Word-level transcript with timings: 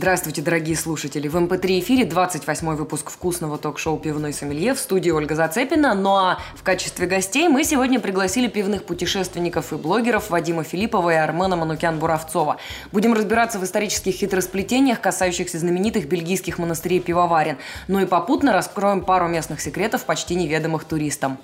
Здравствуйте, 0.00 0.40
дорогие 0.40 0.76
слушатели! 0.76 1.28
В 1.28 1.36
МП3 1.36 1.80
эфире 1.80 2.06
28 2.06 2.68
выпуск 2.74 3.10
вкусного 3.10 3.58
ток-шоу 3.58 3.98
«Пивной 3.98 4.32
сомелье» 4.32 4.72
в 4.72 4.78
студии 4.78 5.10
Ольга 5.10 5.34
Зацепина. 5.34 5.92
Ну 5.92 6.16
а 6.16 6.38
в 6.54 6.62
качестве 6.62 7.06
гостей 7.06 7.48
мы 7.48 7.64
сегодня 7.64 8.00
пригласили 8.00 8.48
пивных 8.48 8.84
путешественников 8.84 9.74
и 9.74 9.76
блогеров 9.76 10.30
Вадима 10.30 10.64
Филиппова 10.64 11.10
и 11.10 11.16
Армена 11.16 11.54
Манукян-Буравцова. 11.54 12.56
Будем 12.92 13.12
разбираться 13.12 13.58
в 13.58 13.64
исторических 13.64 14.14
хитросплетениях, 14.14 15.02
касающихся 15.02 15.58
знаменитых 15.58 16.08
бельгийских 16.08 16.56
монастырей 16.56 17.00
пивоварен. 17.00 17.58
Ну 17.86 18.00
и 18.00 18.06
попутно 18.06 18.54
раскроем 18.54 19.02
пару 19.02 19.28
местных 19.28 19.60
секретов, 19.60 20.06
почти 20.06 20.34
неведомых 20.34 20.84
туристам. 20.84 21.36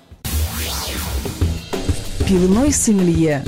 Пивной 2.27 2.71
сомелье. 2.71 3.43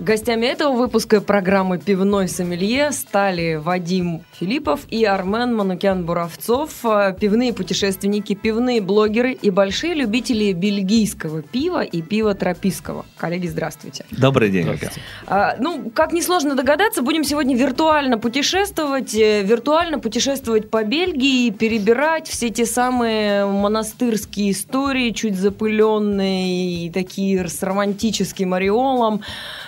Гостями 0.00 0.46
этого 0.46 0.72
выпуска 0.72 1.20
программы 1.20 1.76
«Пивной 1.76 2.26
сомелье» 2.26 2.90
стали 2.90 3.56
Вадим 3.56 4.22
Филиппов 4.32 4.80
и 4.88 5.04
Армен 5.04 5.54
Манукян-Буравцов, 5.54 6.70
э, 6.84 7.14
пивные 7.20 7.52
путешественники, 7.52 8.34
пивные 8.34 8.80
блогеры 8.80 9.32
и 9.32 9.50
большие 9.50 9.92
любители 9.92 10.54
бельгийского 10.54 11.42
пива 11.42 11.82
и 11.82 12.00
пива 12.00 12.34
тропического. 12.34 13.04
Коллеги, 13.18 13.48
здравствуйте. 13.48 14.06
Добрый 14.10 14.48
день. 14.48 14.62
Здравствуйте. 14.62 15.00
А, 15.26 15.56
ну, 15.58 15.90
как 15.94 16.14
несложно 16.14 16.54
догадаться, 16.54 17.02
будем 17.02 17.22
сегодня 17.22 17.54
виртуально 17.54 18.16
путешествовать, 18.16 19.14
э, 19.14 19.42
виртуально 19.42 19.98
путешествовать 19.98 20.70
по 20.70 20.82
Бельгии, 20.82 21.50
перебирать 21.50 22.26
все 22.26 22.48
те 22.48 22.64
самые 22.64 23.44
монастырские 23.44 24.52
истории, 24.52 25.10
чуть 25.10 25.36
запыленные 25.36 26.86
и 26.86 26.90
такие 26.90 27.46
с 27.46 27.62
романтическим 27.62 28.54
ореолом. 28.54 29.20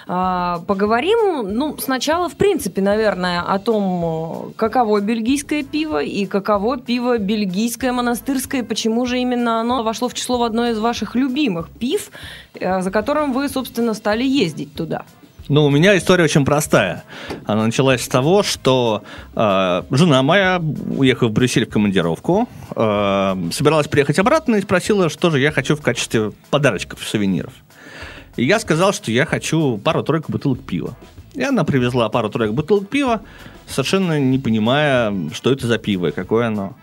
А, 0.06 0.60
поговорим, 0.66 1.48
ну, 1.54 1.76
сначала, 1.78 2.28
в 2.28 2.36
принципе, 2.36 2.82
наверное, 2.82 3.40
о 3.40 3.58
том, 3.58 4.52
каково 4.56 5.00
бельгийское 5.00 5.62
пиво 5.62 6.02
и 6.02 6.26
каково 6.26 6.78
пиво 6.78 7.18
бельгийское 7.18 7.92
монастырское, 7.92 8.62
почему 8.62 9.06
же 9.06 9.18
именно 9.18 9.60
оно 9.60 9.82
вошло 9.82 10.08
в 10.08 10.14
число 10.14 10.38
в 10.38 10.42
одно 10.42 10.68
из 10.68 10.78
ваших 10.78 11.14
любимых 11.14 11.70
пив, 11.70 12.10
э, 12.54 12.80
за 12.80 12.90
которым 12.90 13.32
вы, 13.32 13.48
собственно, 13.48 13.94
стали 13.94 14.24
ездить 14.24 14.74
туда. 14.74 15.04
Ну, 15.48 15.66
у 15.66 15.70
меня 15.70 15.96
история 15.98 16.24
очень 16.24 16.44
простая. 16.44 17.04
Она 17.46 17.66
началась 17.66 18.02
с 18.02 18.08
того, 18.08 18.42
что 18.42 19.02
э, 19.34 19.82
жена 19.90 20.22
моя, 20.22 20.62
уехав 20.96 21.30
в 21.30 21.32
Брюссель 21.32 21.66
в 21.66 21.70
командировку, 21.70 22.48
э, 22.74 23.36
собиралась 23.52 23.88
приехать 23.88 24.18
обратно 24.18 24.56
и 24.56 24.62
спросила, 24.62 25.08
что 25.08 25.30
же 25.30 25.40
я 25.40 25.50
хочу 25.50 25.76
в 25.76 25.82
качестве 25.82 26.32
подарочков, 26.50 27.00
сувениров. 27.04 27.52
И 28.36 28.44
я 28.44 28.58
сказал, 28.58 28.92
что 28.92 29.10
я 29.10 29.26
хочу 29.26 29.78
пару-тройку 29.78 30.32
бутылок 30.32 30.60
пива. 30.60 30.96
И 31.34 31.42
она 31.42 31.64
привезла 31.64 32.08
пару-тройку 32.08 32.54
бутылок 32.54 32.88
пива, 32.88 33.22
совершенно 33.66 34.18
не 34.18 34.38
понимая, 34.38 35.30
что 35.32 35.52
это 35.52 35.66
за 35.66 35.78
пиво 35.78 36.08
и 36.08 36.12
какое 36.12 36.46
оно. 36.46 36.76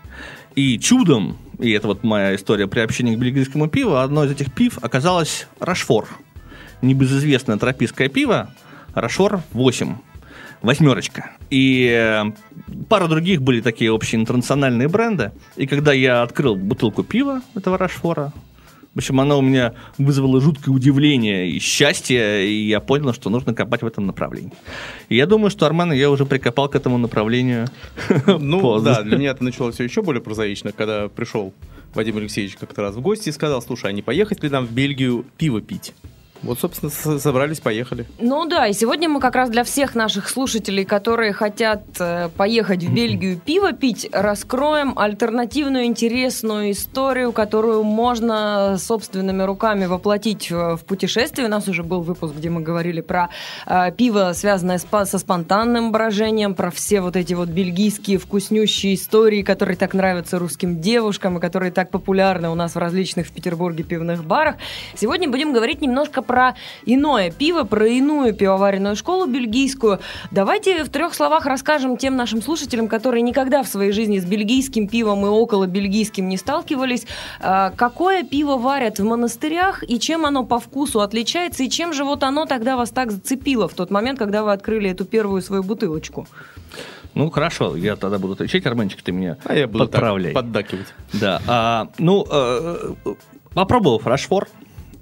И 0.54 0.78
чудом, 0.78 1.38
и 1.58 1.70
это 1.72 1.86
вот 1.86 2.02
моя 2.02 2.34
история 2.34 2.66
приобщения 2.66 3.14
к 3.14 3.18
бельгийскому 3.18 3.68
пиву, 3.68 3.96
одно 3.96 4.24
из 4.24 4.32
этих 4.32 4.52
пив 4.52 4.78
оказалось 4.82 5.46
Рашфор. 5.60 6.08
Небезызвестное 6.82 7.58
тропическое 7.58 8.08
пиво, 8.08 8.50
Рашфор 8.94 9.42
8 9.52 9.96
восьмерочка. 10.62 11.30
И 11.48 11.88
э, 11.90 12.24
пара 12.88 13.06
других 13.08 13.42
были 13.42 13.60
такие 13.60 13.90
общие 13.92 14.20
интернациональные 14.20 14.88
бренды. 14.88 15.32
И 15.56 15.66
когда 15.66 15.92
я 15.92 16.22
открыл 16.22 16.56
бутылку 16.56 17.02
пива 17.02 17.40
этого 17.54 17.78
Рашфора, 17.78 18.32
общем, 19.00 19.20
она 19.20 19.36
у 19.36 19.42
меня 19.42 19.74
вызвала 19.98 20.40
жуткое 20.40 20.74
удивление 20.74 21.48
и 21.48 21.58
счастье, 21.58 22.48
и 22.48 22.68
я 22.68 22.80
понял, 22.80 23.12
что 23.12 23.30
нужно 23.30 23.54
копать 23.54 23.82
в 23.82 23.86
этом 23.86 24.06
направлении. 24.06 24.52
И 25.08 25.16
я 25.16 25.26
думаю, 25.26 25.50
что 25.50 25.66
Армана 25.66 25.92
я 25.92 26.10
уже 26.10 26.24
прикопал 26.26 26.68
к 26.68 26.76
этому 26.76 26.98
направлению. 26.98 27.66
Ну, 28.50 28.80
да, 28.80 29.02
для 29.02 29.16
меня 29.16 29.30
это 29.30 29.44
началось 29.44 29.74
все 29.74 29.84
еще 29.84 30.02
более 30.02 30.22
прозаично, 30.22 30.72
когда 30.72 31.08
пришел 31.08 31.52
Вадим 31.94 32.16
Алексеевич 32.16 32.56
как-то 32.56 32.82
раз 32.82 32.94
в 32.94 33.00
гости 33.00 33.28
и 33.28 33.32
сказал, 33.32 33.62
слушай, 33.62 33.90
а 33.90 33.92
не 33.92 34.02
поехать 34.02 34.42
ли 34.42 34.48
нам 34.48 34.66
в 34.66 34.72
Бельгию 34.72 35.24
пиво 35.36 35.60
пить? 35.60 35.92
Вот, 36.42 36.58
собственно, 36.58 36.90
собрались, 36.90 37.60
поехали. 37.60 38.06
Ну 38.18 38.46
да, 38.46 38.66
и 38.66 38.72
сегодня 38.72 39.08
мы 39.08 39.20
как 39.20 39.34
раз 39.34 39.50
для 39.50 39.62
всех 39.62 39.94
наших 39.94 40.28
слушателей, 40.28 40.84
которые 40.84 41.32
хотят 41.32 41.82
э, 41.98 42.30
поехать 42.36 42.82
в 42.82 42.92
Бельгию 42.92 43.38
пиво 43.38 43.72
пить, 43.72 44.08
раскроем 44.10 44.98
альтернативную 44.98 45.84
интересную 45.84 46.70
историю, 46.70 47.32
которую 47.32 47.82
можно 47.82 48.76
собственными 48.78 49.42
руками 49.42 49.84
воплотить 49.84 50.50
в 50.50 50.78
путешествие. 50.86 51.46
У 51.46 51.50
нас 51.50 51.68
уже 51.68 51.82
был 51.82 52.00
выпуск, 52.00 52.34
где 52.34 52.48
мы 52.48 52.62
говорили 52.62 53.02
про 53.02 53.28
э, 53.66 53.92
пиво, 53.92 54.32
связанное 54.34 54.78
с, 54.78 54.86
со 55.06 55.18
спонтанным 55.18 55.92
брожением, 55.92 56.54
про 56.54 56.70
все 56.70 57.02
вот 57.02 57.16
эти 57.16 57.34
вот 57.34 57.48
бельгийские 57.48 58.18
вкуснющие 58.18 58.94
истории, 58.94 59.42
которые 59.42 59.76
так 59.76 59.92
нравятся 59.92 60.38
русским 60.38 60.80
девушкам 60.80 61.36
и 61.36 61.40
которые 61.40 61.70
так 61.70 61.90
популярны 61.90 62.48
у 62.48 62.54
нас 62.54 62.74
в 62.74 62.78
различных 62.78 63.26
в 63.26 63.32
Петербурге 63.32 63.84
пивных 63.84 64.24
барах. 64.24 64.56
Сегодня 64.96 65.28
будем 65.28 65.52
говорить 65.52 65.82
немножко 65.82 66.22
про 66.30 66.54
иное 66.86 67.32
пиво, 67.32 67.64
про 67.64 67.88
иную 67.88 68.32
пивоваренную 68.32 68.94
школу 68.94 69.26
бельгийскую. 69.26 69.98
Давайте 70.30 70.84
в 70.84 70.88
трех 70.88 71.12
словах 71.12 71.44
расскажем 71.44 71.96
тем 71.96 72.14
нашим 72.14 72.40
слушателям, 72.40 72.86
которые 72.86 73.22
никогда 73.22 73.64
в 73.64 73.66
своей 73.66 73.90
жизни 73.90 74.20
с 74.20 74.24
бельгийским 74.24 74.86
пивом 74.86 75.26
и 75.26 75.28
около 75.28 75.66
бельгийским 75.66 76.28
не 76.28 76.36
сталкивались, 76.36 77.04
а, 77.40 77.70
какое 77.70 78.22
пиво 78.22 78.58
варят 78.58 79.00
в 79.00 79.04
монастырях 79.04 79.82
и 79.82 79.98
чем 79.98 80.24
оно 80.24 80.44
по 80.44 80.60
вкусу 80.60 81.00
отличается, 81.00 81.64
и 81.64 81.68
чем 81.68 81.92
же 81.92 82.04
вот 82.04 82.22
оно 82.22 82.46
тогда 82.46 82.76
вас 82.76 82.90
так 82.90 83.10
зацепило 83.10 83.66
в 83.66 83.74
тот 83.74 83.90
момент, 83.90 84.20
когда 84.20 84.44
вы 84.44 84.52
открыли 84.52 84.88
эту 84.88 85.04
первую 85.06 85.42
свою 85.42 85.64
бутылочку? 85.64 86.28
Ну, 87.14 87.28
хорошо, 87.30 87.74
я 87.74 87.96
тогда 87.96 88.20
буду 88.20 88.34
отвечать, 88.34 88.64
Арменчик, 88.66 89.02
ты 89.02 89.10
меня 89.10 89.36
а 89.44 89.56
я 89.56 89.66
буду 89.66 89.86
подправляй. 89.86 90.32
поддакивать. 90.32 90.94
Да, 91.12 91.42
а, 91.48 91.88
ну, 91.98 92.24
э, 92.30 92.94
попробовав 93.52 94.06
Рашфор, 94.06 94.46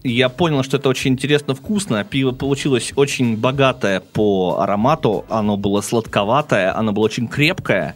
я 0.05 0.29
понял, 0.29 0.63
что 0.63 0.77
это 0.77 0.89
очень 0.89 1.13
интересно 1.13 1.55
вкусно. 1.55 2.05
Пиво 2.05 2.33
получилось 2.33 2.93
очень 2.97 3.37
богатое 3.37 4.01
по 4.01 4.59
аромату, 4.61 5.25
оно 5.29 5.57
было 5.57 5.81
сладковатое, 5.81 6.77
оно 6.77 6.93
было 6.93 7.05
очень 7.05 7.29
крепкое. 7.29 7.95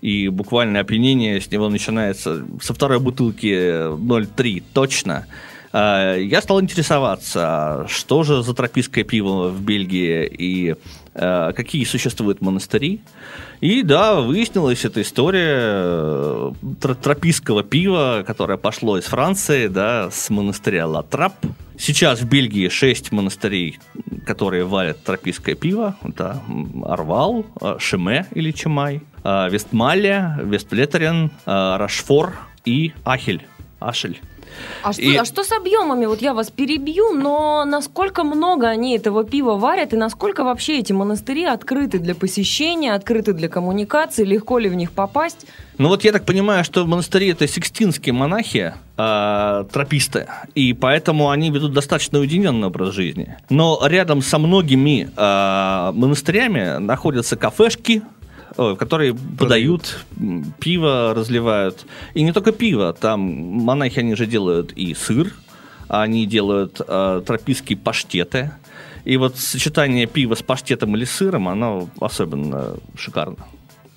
И 0.00 0.28
буквально 0.28 0.80
опьянение 0.80 1.40
с 1.40 1.50
него 1.50 1.68
начинается 1.68 2.46
со 2.62 2.72
второй 2.72 3.00
бутылки 3.00 3.46
0,3 3.46 4.62
точно. 4.72 5.26
А, 5.72 6.16
я 6.16 6.40
стал 6.42 6.60
интересоваться, 6.60 7.86
что 7.88 8.22
же 8.22 8.42
за 8.42 8.54
тропическое 8.54 9.04
пиво 9.04 9.48
в 9.48 9.60
Бельгии 9.62 10.26
и 10.26 10.74
а, 11.14 11.52
какие 11.52 11.84
существуют 11.84 12.40
монастыри. 12.40 13.00
И 13.60 13.82
да, 13.82 14.20
выяснилась 14.20 14.84
эта 14.84 15.02
история 15.02 15.58
э, 15.60 16.52
тропического 17.02 17.62
пива, 17.62 18.24
которое 18.26 18.56
пошло 18.56 18.96
из 18.96 19.04
Франции, 19.04 19.66
да, 19.66 20.10
с 20.10 20.30
монастыря 20.30 20.86
Латрап. 20.86 21.34
Сейчас 21.76 22.20
в 22.20 22.28
Бельгии 22.28 22.68
шесть 22.68 23.12
монастырей, 23.12 23.78
которые 24.24 24.64
варят 24.64 25.04
тропическое 25.04 25.56
пиво. 25.56 25.96
Это 26.02 26.40
Арвал, 26.84 27.44
э, 27.60 27.76
Шеме 27.78 28.26
или 28.34 28.50
Чемай, 28.50 29.02
э, 29.24 29.48
Вестмалия, 29.50 30.40
Вестплетерен, 30.42 31.30
Рашфор 31.44 32.34
и 32.64 32.92
Ахель. 33.04 33.42
Ашель. 33.78 34.20
А 34.82 34.92
что, 34.92 35.02
и... 35.02 35.16
а 35.16 35.24
что 35.24 35.44
с 35.44 35.52
объемами? 35.52 36.06
Вот 36.06 36.22
я 36.22 36.34
вас 36.34 36.50
перебью, 36.50 37.12
но 37.12 37.64
насколько 37.64 38.24
много 38.24 38.68
они 38.68 38.96
этого 38.96 39.24
пива 39.24 39.56
варят 39.56 39.92
и 39.92 39.96
насколько 39.96 40.44
вообще 40.44 40.78
эти 40.78 40.92
монастыри 40.92 41.44
открыты 41.44 41.98
для 41.98 42.14
посещения, 42.14 42.94
открыты 42.94 43.32
для 43.32 43.48
коммуникации, 43.48 44.24
легко 44.24 44.58
ли 44.58 44.68
в 44.68 44.74
них 44.74 44.92
попасть? 44.92 45.46
Ну 45.78 45.88
вот 45.88 46.04
я 46.04 46.12
так 46.12 46.24
понимаю, 46.26 46.64
что 46.64 46.84
монастыри 46.86 47.28
это 47.28 47.48
сикстинские 47.48 48.12
монахи, 48.12 48.74
э, 48.98 49.64
трописты, 49.72 50.28
и 50.54 50.74
поэтому 50.74 51.30
они 51.30 51.50
ведут 51.50 51.72
достаточно 51.72 52.18
уединенный 52.18 52.68
образ 52.68 52.92
жизни. 52.94 53.36
Но 53.48 53.80
рядом 53.86 54.20
со 54.20 54.38
многими 54.38 55.10
э, 55.16 55.92
монастырями 55.94 56.78
находятся 56.78 57.36
кафешки, 57.36 58.02
которые 58.56 59.14
подают 59.14 60.04
пиво, 60.58 61.14
разливают. 61.14 61.86
И 62.14 62.22
не 62.22 62.32
только 62.32 62.52
пиво, 62.52 62.92
там 62.92 63.20
монахи, 63.20 64.00
они 64.00 64.14
же 64.14 64.26
делают 64.26 64.72
и 64.72 64.94
сыр, 64.94 65.32
они 65.88 66.26
делают 66.26 66.80
э, 66.86 67.22
тропические 67.26 67.78
паштеты. 67.78 68.52
И 69.04 69.16
вот 69.16 69.36
сочетание 69.36 70.06
пива 70.06 70.34
с 70.34 70.42
паштетом 70.42 70.96
или 70.96 71.04
сыром, 71.04 71.48
оно 71.48 71.88
особенно 72.00 72.76
шикарно. 72.96 73.36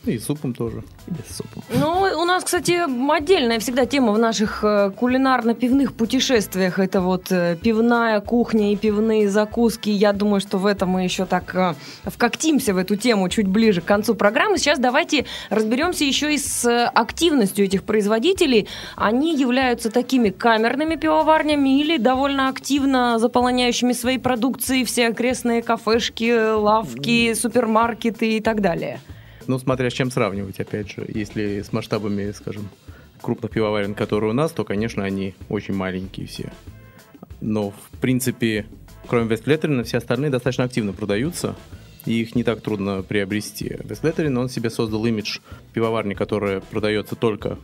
И 0.06 0.18
с 0.18 0.26
супом 0.26 0.54
тоже. 0.54 0.84
И 1.08 1.12
без 1.12 1.38
супа. 1.38 1.62
Ну, 1.70 2.22
у 2.22 2.26
нас, 2.26 2.44
кстати, 2.44 2.78
отдельная 3.10 3.60
всегда 3.60 3.86
тема 3.86 4.12
в 4.12 4.20
наших 4.20 4.62
э, 4.62 4.92
кулинарно-пивных 4.92 5.94
путешествиях. 5.94 6.78
Это 6.78 7.00
вот 7.00 7.32
э, 7.32 7.56
пивная 7.56 8.20
кухня 8.20 8.74
и 8.74 8.76
пивные 8.76 9.30
закуски. 9.30 9.90
Я 9.90 10.12
думаю, 10.12 10.42
что 10.42 10.58
в 10.58 10.66
этом 10.66 10.90
мы 10.90 11.04
еще 11.04 11.26
так 11.26 11.56
э, 11.56 11.76
вкоктимся 12.04 12.74
в 12.74 12.78
эту 12.78 12.98
тему 12.98 13.30
чуть 13.30 13.48
ближе 13.48 13.80
к 13.80 13.86
концу 13.86 14.14
программы. 14.14 14.58
Сейчас 14.58 14.78
давайте 14.78 15.26
разберемся 15.50 16.04
еще 16.04 16.34
и 16.34 16.38
с 16.38 16.88
активностью 16.88 17.64
этих 17.64 17.84
производителей. 17.84 18.68
Они 18.98 19.38
являются 19.38 19.90
такими 19.90 20.32
камерными 20.32 20.96
пивоварнями 20.96 21.80
или 21.80 21.96
довольно 21.96 22.50
активно 22.50 23.20
заполоняющими 23.20 23.94
своей 23.94 24.18
продукцией 24.18 24.84
все 24.84 25.08
окрестные 25.08 25.62
кафешки, 25.62 26.56
лавки, 26.56 27.34
супермаркеты 27.36 28.38
и 28.38 28.42
так 28.42 28.60
далее. 28.60 29.00
Ну, 29.48 29.60
смотря 29.60 29.90
с 29.90 29.94
чем 29.94 30.12
сравнивать, 30.12 30.60
опять 30.60 30.92
же. 30.92 31.06
Если 31.08 31.62
с 31.62 31.74
масштабами, 31.74 32.32
скажем, 32.32 32.70
крупных 33.22 33.52
пивоварен, 33.52 33.96
которые 33.96 34.32
у 34.32 34.34
нас, 34.34 34.52
то, 34.52 34.64
конечно, 34.64 35.04
они 35.04 35.34
очень 35.50 35.74
маленькие 35.74 36.28
все. 36.28 36.52
Но, 37.42 37.72
в 37.72 38.00
принципе, 38.00 38.66
кроме 39.08 39.28
Вестлеттерина, 39.28 39.84
все 39.84 39.98
остальные 39.98 40.32
достаточно 40.32 40.64
активно 40.64 40.94
продаются, 40.94 41.56
и 42.06 42.22
их 42.22 42.36
не 42.36 42.44
так 42.44 42.62
трудно 42.62 43.02
приобрести. 43.02 43.78
Вестлеттерин, 43.84 44.38
он 44.38 44.50
себе 44.50 44.70
создал 44.70 45.06
имидж 45.06 45.40
пивоварни, 45.74 46.14
которая 46.14 46.62
продается 46.62 47.16
только 47.16 47.58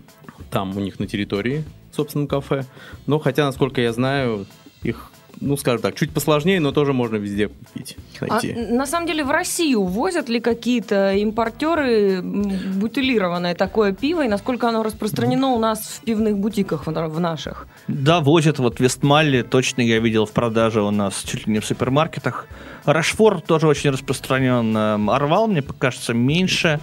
там, 0.50 0.76
у 0.76 0.80
них 0.80 1.00
на 1.00 1.08
территории, 1.08 1.64
в 1.92 1.96
собственном 1.96 2.28
кафе. 2.28 2.66
Но, 3.06 3.20
хотя, 3.20 3.46
насколько 3.46 3.82
я 3.82 3.94
знаю, 3.94 4.48
их 4.82 5.12
ну, 5.42 5.58
скажем 5.58 5.82
так, 5.82 5.96
чуть 5.96 6.12
посложнее, 6.12 6.60
но 6.60 6.72
тоже 6.72 6.94
можно 6.94 7.16
везде 7.18 7.48
купить, 7.48 7.98
найти. 8.22 8.56
А, 8.58 8.74
на 8.74 8.86
самом 8.86 9.08
деле 9.08 9.24
в 9.24 9.32
Россию 9.32 9.84
возят 9.84 10.30
ли 10.30 10.40
какие-то 10.40 11.14
импортеры 11.14 12.18
м, 12.18 12.44
бутылированное 12.80 13.56
такое 13.56 13.94
пиво, 13.94 14.26
и 14.26 14.28
насколько 14.28 14.68
оно 14.70 14.84
распространено 14.84 15.48
у 15.50 15.60
нас 15.60 15.80
в 15.80 16.02
пивных 16.02 16.38
бутиках 16.38 16.86
в, 16.86 16.92
в 16.92 17.20
наших? 17.20 17.68
Да, 17.88 18.20
возят. 18.20 18.60
Вот 18.60 18.80
Вестмалли 18.80 19.42
точно 19.42 19.82
я 19.82 20.00
видел 20.00 20.26
в 20.26 20.32
продаже 20.32 20.82
у 20.82 20.92
нас 20.92 21.24
чуть 21.24 21.48
ли 21.48 21.54
не 21.54 21.60
в 21.60 21.66
супермаркетах. 21.66 22.48
Рашфор 22.86 23.42
тоже 23.42 23.68
очень 23.68 23.92
распространен. 23.92 24.76
Эм, 24.76 25.10
Орвал, 25.10 25.48
мне 25.48 25.62
кажется, 25.62 26.14
меньше. 26.14 26.80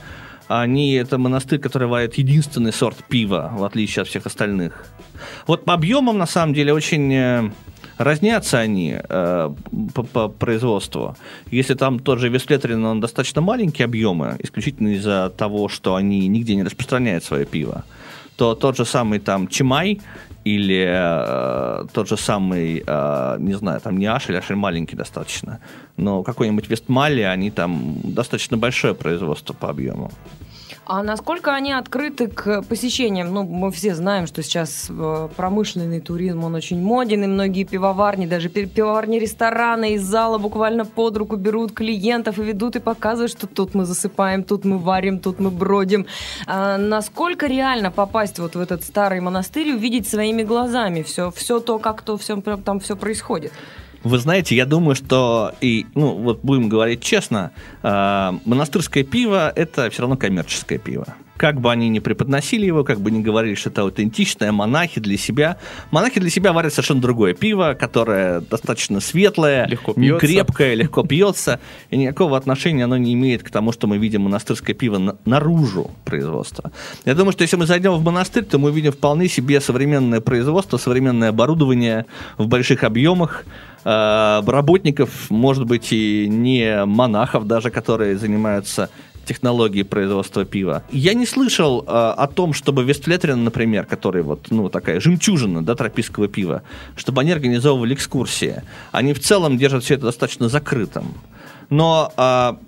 Они, 0.48 0.94
это 0.94 1.18
монастырь, 1.18 1.58
который 1.58 1.88
варит 1.88 2.14
единственный 2.14 2.72
сорт 2.72 2.98
пива, 3.08 3.50
в 3.52 3.64
отличие 3.64 4.02
от 4.02 4.08
всех 4.08 4.26
остальных. 4.26 4.86
Вот 5.46 5.64
по 5.64 5.74
объемам, 5.74 6.18
на 6.18 6.26
самом 6.26 6.54
деле, 6.54 6.72
очень 6.72 7.12
э, 7.14 7.50
разнятся 7.98 8.58
они 8.58 8.96
э, 8.96 9.54
по, 9.94 10.02
по 10.02 10.28
производству. 10.28 11.16
Если 11.50 11.74
там 11.74 11.98
тот 11.98 12.18
же 12.18 12.28
он 12.28 13.00
достаточно 13.00 13.40
маленькие 13.40 13.84
объемы, 13.84 14.36
исключительно 14.38 14.88
из-за 14.94 15.30
того, 15.36 15.68
что 15.68 15.94
они 15.94 16.28
нигде 16.28 16.54
не 16.54 16.62
распространяют 16.62 17.24
свое 17.24 17.44
пиво, 17.44 17.84
то 18.36 18.54
тот 18.54 18.76
же 18.76 18.84
самый 18.84 19.18
там 19.18 19.48
Чимай 19.48 20.00
или 20.44 20.86
э, 20.88 21.86
тот 21.92 22.08
же 22.08 22.16
самый, 22.16 22.84
э, 22.86 23.36
не 23.38 23.54
знаю, 23.54 23.80
там 23.80 23.98
не 23.98 24.06
Ашель, 24.06 24.36
Ашель 24.36 24.56
маленький 24.56 24.96
достаточно, 24.96 25.58
но 25.96 26.22
какой-нибудь 26.22 26.68
Вестмалли, 26.68 27.22
они 27.22 27.50
там 27.50 27.96
достаточно 28.04 28.56
большое 28.56 28.94
производство 28.94 29.54
по 29.54 29.70
объему. 29.70 30.10
А 30.88 31.02
насколько 31.02 31.52
они 31.52 31.72
открыты 31.72 32.28
к 32.28 32.62
посещениям? 32.62 33.34
Ну, 33.34 33.42
мы 33.42 33.72
все 33.72 33.92
знаем, 33.96 34.28
что 34.28 34.40
сейчас 34.44 34.86
э, 34.88 35.28
промышленный 35.34 36.00
туризм, 36.00 36.44
он 36.44 36.54
очень 36.54 36.80
моден, 36.80 37.24
и 37.24 37.26
многие 37.26 37.64
пивоварни, 37.64 38.26
даже 38.26 38.48
пи- 38.48 38.66
пивоварни-рестораны 38.66 39.94
из 39.94 40.02
зала 40.02 40.38
буквально 40.38 40.84
под 40.84 41.16
руку 41.16 41.34
берут 41.34 41.72
клиентов 41.72 42.38
и 42.38 42.42
ведут 42.44 42.76
и 42.76 42.78
показывают, 42.78 43.32
что 43.32 43.48
тут 43.48 43.74
мы 43.74 43.84
засыпаем, 43.84 44.44
тут 44.44 44.64
мы 44.64 44.78
варим, 44.78 45.18
тут 45.18 45.40
мы 45.40 45.50
бродим. 45.50 46.06
А 46.46 46.78
насколько 46.78 47.46
реально 47.48 47.90
попасть 47.90 48.38
вот 48.38 48.54
в 48.54 48.60
этот 48.60 48.84
старый 48.84 49.18
монастырь 49.18 49.68
и 49.68 49.74
увидеть 49.74 50.06
своими 50.06 50.44
глазами 50.44 51.02
все, 51.02 51.32
все 51.32 51.58
то, 51.58 51.80
как 51.80 52.02
то 52.02 52.16
все, 52.16 52.40
там 52.40 52.78
все 52.78 52.94
происходит? 52.94 53.52
Вы 54.06 54.18
знаете, 54.18 54.54
я 54.54 54.66
думаю, 54.66 54.94
что 54.94 55.52
и, 55.60 55.84
ну, 55.96 56.14
вот 56.14 56.38
будем 56.44 56.68
говорить 56.68 57.00
честно, 57.00 57.50
э, 57.82 58.32
монастырское 58.44 59.02
пиво 59.02 59.52
это 59.56 59.90
все 59.90 60.02
равно 60.02 60.16
коммерческое 60.16 60.78
пиво. 60.78 61.06
Как 61.36 61.60
бы 61.60 61.72
они 61.72 61.88
ни 61.88 61.98
преподносили 61.98 62.64
его, 62.66 62.84
как 62.84 63.00
бы 63.00 63.10
ни 63.10 63.20
говорили, 63.20 63.56
что 63.56 63.68
это 63.68 63.82
аутентичное, 63.82 64.52
монахи 64.52 65.00
для 65.00 65.18
себя. 65.18 65.56
Монахи 65.90 66.20
для 66.20 66.30
себя 66.30 66.52
варят 66.52 66.72
совершенно 66.72 67.00
другое 67.00 67.34
пиво, 67.34 67.76
которое 67.78 68.42
достаточно 68.42 69.00
светлое, 69.00 69.66
Легко 69.66 69.92
не 69.96 70.16
крепкое, 70.16 70.74
легко 70.74 71.02
пьется, 71.02 71.58
и 71.90 71.96
никакого 71.96 72.36
отношения 72.36 72.84
оно 72.84 72.96
не 72.96 73.12
имеет 73.12 73.42
к 73.42 73.50
тому, 73.50 73.72
что 73.72 73.88
мы 73.88 73.98
видим 73.98 74.22
монастырское 74.22 74.74
пиво 74.74 74.98
на- 74.98 75.16
наружу 75.24 75.90
производства. 76.04 76.70
Я 77.04 77.14
думаю, 77.16 77.32
что 77.32 77.42
если 77.42 77.56
мы 77.56 77.66
зайдем 77.66 77.94
в 77.94 78.04
монастырь, 78.04 78.44
то 78.44 78.58
мы 78.58 78.70
увидим 78.70 78.92
вполне 78.92 79.28
себе 79.28 79.60
современное 79.60 80.20
производство, 80.20 80.76
современное 80.78 81.30
оборудование 81.30 82.06
в 82.38 82.46
больших 82.46 82.84
объемах, 82.84 83.44
работников, 83.86 85.30
может 85.30 85.64
быть, 85.64 85.92
и 85.92 86.26
не 86.28 86.84
монахов 86.84 87.46
даже, 87.46 87.70
которые 87.70 88.16
занимаются 88.18 88.90
технологией 89.26 89.84
производства 89.84 90.44
пива. 90.44 90.82
Я 90.90 91.14
не 91.14 91.26
слышал 91.26 91.82
э, 91.82 91.84
о 91.86 92.26
том, 92.28 92.54
чтобы 92.54 92.84
Вестфлетрин, 92.84 93.44
например, 93.44 93.84
который 93.84 94.22
вот, 94.22 94.46
ну, 94.50 94.68
такая 94.68 95.00
жемчужина, 95.00 95.64
да, 95.64 95.74
тропического 95.74 96.28
пива, 96.28 96.62
чтобы 96.96 97.20
они 97.20 97.32
организовывали 97.32 97.94
экскурсии. 97.94 98.62
Они 98.92 99.12
в 99.12 99.20
целом 99.20 99.58
держат 99.58 99.84
все 99.84 99.94
это 99.94 100.04
достаточно 100.04 100.48
закрытым. 100.48 101.14
Но, 101.70 102.12
а, 102.16 102.58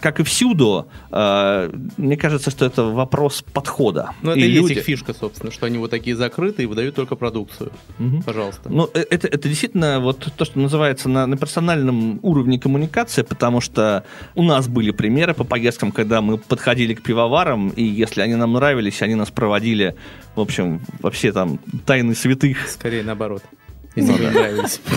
как 0.00 0.20
и 0.20 0.22
всюду, 0.22 0.86
а, 1.10 1.70
мне 1.96 2.16
кажется, 2.16 2.50
что 2.50 2.64
это 2.64 2.84
вопрос 2.84 3.42
подхода. 3.52 4.10
Ну, 4.22 4.30
это 4.30 4.40
И 4.40 4.44
и 4.44 4.50
есть 4.50 4.68
люди- 4.68 4.78
их 4.78 4.84
фишка, 4.84 5.14
собственно, 5.14 5.50
что 5.50 5.66
они 5.66 5.78
вот 5.78 5.90
такие 5.90 6.14
закрытые 6.16 6.64
и 6.64 6.66
выдают 6.66 6.94
только 6.94 7.16
продукцию. 7.16 7.72
Мгм. 7.98 8.22
Пожалуйста. 8.22 8.68
Ну, 8.68 8.88
э, 8.94 9.04
это, 9.10 9.26
это 9.26 9.48
действительно 9.48 10.00
вот 10.00 10.28
то, 10.36 10.44
что 10.44 10.58
называется 10.58 11.08
на, 11.08 11.26
на 11.26 11.36
персональном 11.36 12.20
уровне 12.22 12.58
коммуникации, 12.58 13.22
потому 13.22 13.60
что 13.60 14.04
у 14.34 14.42
нас 14.42 14.68
были 14.68 14.90
примеры 14.92 15.34
по 15.34 15.44
поездкам, 15.44 15.90
когда 15.92 16.20
мы 16.20 16.38
подходили 16.38 16.94
к 16.94 17.02
пивоварам, 17.02 17.70
и 17.70 17.82
если 17.82 18.20
они 18.22 18.36
нам 18.36 18.52
нравились, 18.52 19.02
они 19.02 19.14
нас 19.16 19.30
проводили, 19.30 19.96
в 20.36 20.40
общем, 20.40 20.80
вообще 21.00 21.32
там 21.32 21.58
тайны 21.84 22.14
святых. 22.14 22.68
Скорее 22.68 23.02
наоборот. 23.02 23.42
Если 23.96 24.12
мне 24.12 24.30
нравились. 24.30 24.80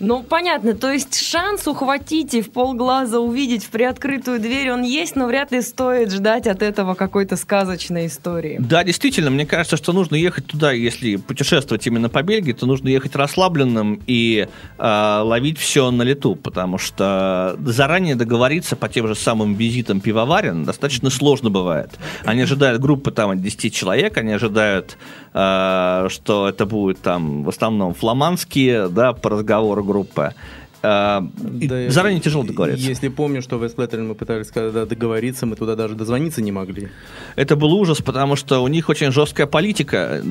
Ну, 0.00 0.22
понятно, 0.22 0.74
то 0.74 0.90
есть 0.90 1.20
шанс 1.20 1.68
ухватить 1.68 2.32
и 2.32 2.40
в 2.40 2.50
полглаза 2.50 3.20
увидеть 3.20 3.64
в 3.64 3.68
приоткрытую 3.68 4.40
дверь 4.40 4.72
он 4.72 4.82
есть, 4.82 5.14
но 5.14 5.26
вряд 5.26 5.52
ли 5.52 5.60
стоит 5.60 6.10
ждать 6.10 6.46
от 6.46 6.62
этого 6.62 6.94
какой-то 6.94 7.36
сказочной 7.36 8.06
истории. 8.06 8.56
Да, 8.58 8.82
действительно, 8.82 9.30
мне 9.30 9.44
кажется, 9.44 9.76
что 9.76 9.92
нужно 9.92 10.14
ехать 10.14 10.46
туда, 10.46 10.72
если 10.72 11.16
путешествовать 11.16 11.86
именно 11.86 12.08
по 12.08 12.22
Бельгии, 12.22 12.52
то 12.52 12.64
нужно 12.64 12.88
ехать 12.88 13.14
расслабленным 13.14 14.00
и 14.06 14.48
э, 14.78 15.20
ловить 15.22 15.58
все 15.58 15.90
на 15.90 16.02
лету, 16.02 16.34
потому 16.34 16.78
что 16.78 17.56
заранее 17.62 18.14
договориться 18.14 18.76
по 18.76 18.88
тем 18.88 19.06
же 19.06 19.14
самым 19.14 19.52
визитам 19.54 20.00
пивоварен 20.00 20.64
достаточно 20.64 21.10
сложно 21.10 21.50
бывает. 21.50 21.90
Они 22.24 22.40
ожидают 22.40 22.80
группы 22.80 23.10
там 23.10 23.32
от 23.32 23.42
10 23.42 23.74
человек, 23.74 24.16
они 24.16 24.32
ожидают, 24.32 24.96
э, 25.34 26.06
что 26.08 26.48
это 26.48 26.64
будет 26.64 27.02
там 27.02 27.44
в 27.44 27.50
основном 27.50 27.92
фламандские, 27.92 28.88
да, 28.88 29.12
по 29.12 29.28
разговору 29.28 29.89
группы. 29.90 30.34
Э, 30.82 31.20
и 31.60 31.68
Да, 31.68 31.90
заранее 31.90 32.20
тяжело 32.20 32.44
договориться. 32.44 32.88
Если 32.88 33.08
помню, 33.08 33.42
что 33.42 33.58
в 33.58 33.64
Вестлеттере 33.64 34.02
мы 34.02 34.14
пытались 34.14 34.50
когда 34.50 34.86
договориться, 34.86 35.46
мы 35.46 35.56
туда 35.56 35.76
даже 35.76 35.94
дозвониться 35.94 36.42
не 36.42 36.52
могли. 36.52 36.88
Это 37.36 37.56
был 37.56 37.72
ужас, 37.72 37.98
потому 37.98 38.36
что 38.36 38.62
у 38.62 38.68
них 38.68 38.88
очень 38.88 39.12
жесткая 39.12 39.46
политика. 39.46 40.22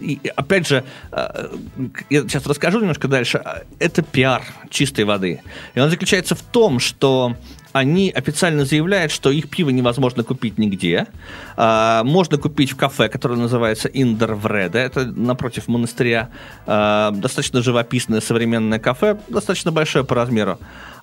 И 0.00 0.20
опять 0.36 0.68
же, 0.68 0.84
э, 1.12 1.48
я 2.10 2.22
сейчас 2.22 2.46
расскажу 2.46 2.80
немножко 2.80 3.08
дальше. 3.08 3.42
Это 3.78 4.02
пиар 4.02 4.42
чистой 4.70 5.04
воды. 5.04 5.40
И 5.74 5.80
он 5.80 5.90
заключается 5.90 6.34
в 6.34 6.42
том, 6.42 6.80
что 6.80 7.36
они 7.74 8.10
официально 8.10 8.64
заявляют, 8.64 9.10
что 9.10 9.30
их 9.32 9.50
пиво 9.50 9.70
невозможно 9.70 10.22
купить 10.22 10.58
нигде. 10.58 11.06
А, 11.56 12.04
Можно 12.04 12.38
купить 12.38 12.70
в 12.70 12.76
кафе, 12.76 13.08
которое 13.08 13.34
называется 13.36 13.88
Индервреда. 13.88 14.78
Это 14.78 15.04
напротив 15.06 15.66
монастыря. 15.68 16.28
А, 16.66 17.10
Достаточно 17.10 17.62
живописное 17.62 18.20
современное 18.20 18.78
кафе, 18.78 19.18
достаточно 19.28 19.72
большое 19.72 20.04
по 20.04 20.14
размеру. 20.14 20.58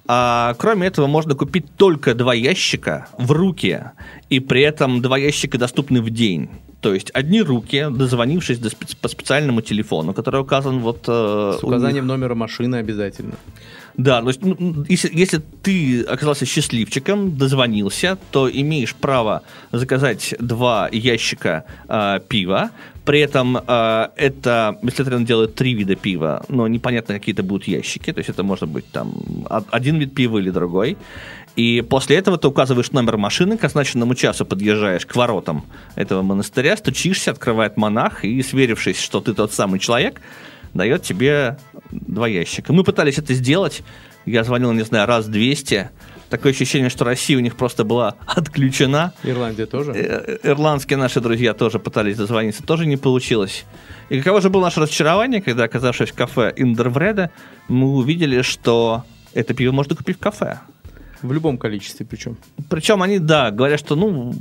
А, 0.08 0.56
кроме 0.58 0.88
этого, 0.88 1.08
можно 1.08 1.36
купить 1.36 1.66
только 1.75 2.16
два 2.16 2.34
ящика 2.34 3.08
в 3.18 3.32
руки, 3.34 3.82
и 4.30 4.40
при 4.40 4.62
этом 4.62 5.01
два 5.01 5.18
ящика 5.18 5.58
доступны 5.58 6.01
в 6.01 6.10
день. 6.10 6.50
То 6.80 6.94
есть 6.94 7.12
одни 7.13 7.42
руки, 7.42 7.88
дозвонившись 7.92 8.60
до 8.60 8.70
спе- 8.70 8.96
по 9.00 9.08
специальному 9.10 9.62
телефону, 9.62 10.13
который 10.13 10.40
указан 10.42 10.80
вот... 10.80 11.04
э, 11.08 11.58
С 11.60 11.63
у 11.63 11.68
указанием 11.68 12.06
них. 12.06 12.13
номера 12.13 12.34
машины 12.34 12.78
обязательно. 12.78 13.34
Да, 13.98 14.21
то 14.21 14.27
есть, 14.29 14.41
ну, 14.41 14.55
ну, 14.57 14.86
если, 14.88 15.10
если 15.13 15.41
ты 15.63 16.03
оказался 16.03 16.45
счастливчиком, 16.45 17.38
дозвонился, 17.38 18.17
то 18.31 18.50
имеешь 18.50 18.95
право 18.95 19.43
заказать 19.71 20.36
два 20.39 20.89
ящика 20.91 21.65
э, 21.88 22.19
пива. 22.27 22.69
При 23.05 23.19
этом 23.19 23.57
э, 23.57 24.07
это, 24.15 24.77
если 24.83 25.03
тренер 25.03 25.25
делает 25.25 25.55
три 25.55 25.74
вида 25.74 25.95
пива, 25.95 26.45
но 26.50 26.67
непонятно, 26.67 27.15
какие 27.15 27.33
это 27.33 27.43
будут 27.43 27.67
ящики, 27.67 28.13
то 28.13 28.19
есть 28.19 28.29
это 28.29 28.43
может 28.43 28.69
быть 28.69 28.86
там 28.91 29.13
од- 29.50 29.67
один 29.71 29.98
вид 29.98 30.13
пива 30.13 30.38
или 30.38 30.51
другой. 30.51 30.98
И 31.55 31.81
после 31.81 32.15
этого 32.15 32.38
ты 32.38 32.48
указываешь 32.48 32.91
номер 32.91 33.17
машины, 33.17 33.57
к 33.57 33.63
означенному 33.63 34.15
часу 34.15 34.45
подъезжаешь 34.45 35.05
к 35.05 35.15
воротам 35.15 35.65
этого 35.95 36.21
монастыря, 36.21 36.77
стучишься, 36.77 37.31
открывает 37.31 37.75
монах, 37.75 38.24
и, 38.24 38.41
сверившись, 38.41 39.00
что 39.00 39.19
ты 39.19 39.33
тот 39.33 39.51
самый 39.51 39.79
человек, 39.79 40.21
дает 40.74 41.04
тебе 41.04 41.58
два 41.92 42.28
ящика. 42.28 42.74
Мы 42.74 42.84
пытались 42.84 43.18
это 43.18 43.34
сделать, 43.34 43.82
я 44.25 44.44
звонил, 44.44 44.72
не 44.72 44.84
знаю, 44.84 45.08
раз 45.08 45.28
200, 45.28 45.90
такое 46.30 46.51
ощущение, 46.51 46.90
что 46.90 47.06
Россия 47.06 47.38
у 47.38 47.42
них 47.42 47.56
просто 47.56 47.84
была 47.84 48.16
отключена. 48.25 49.13
Ирландия 49.24 49.66
тоже? 49.66 49.92
Э, 49.94 50.38
Ирландские 50.44 50.98
наши 50.98 51.20
друзья 51.20 51.54
тоже 51.54 51.80
пытались 51.80 52.18
дозвониться, 52.18 52.63
тоже 52.63 52.86
не 52.86 52.98
получилось. 52.98 53.66
И 54.10 54.20
каково 54.20 54.42
же 54.42 54.50
было 54.50 54.63
наше 54.63 54.80
разочарование, 54.80 55.42
когда, 55.42 55.66
оказавшись 55.66 56.10
в 56.10 56.13
кафе 56.13 56.54
Индервреда, 56.56 57.32
мы 57.68 57.96
увидели, 57.96 58.42
что 58.42 59.04
это 59.34 59.54
пиво 59.54 59.72
можно 59.72 59.96
купить 59.96 60.18
в 60.18 60.20
кафе. 60.20 60.60
В 61.22 61.34
любом 61.34 61.58
количестве 61.58 62.06
причем. 62.06 62.38
Причем 62.70 63.01
они, 63.01 63.20
да, 63.20 63.51
говорят, 63.51 63.80
что, 63.80 63.96
ну, 63.96 64.34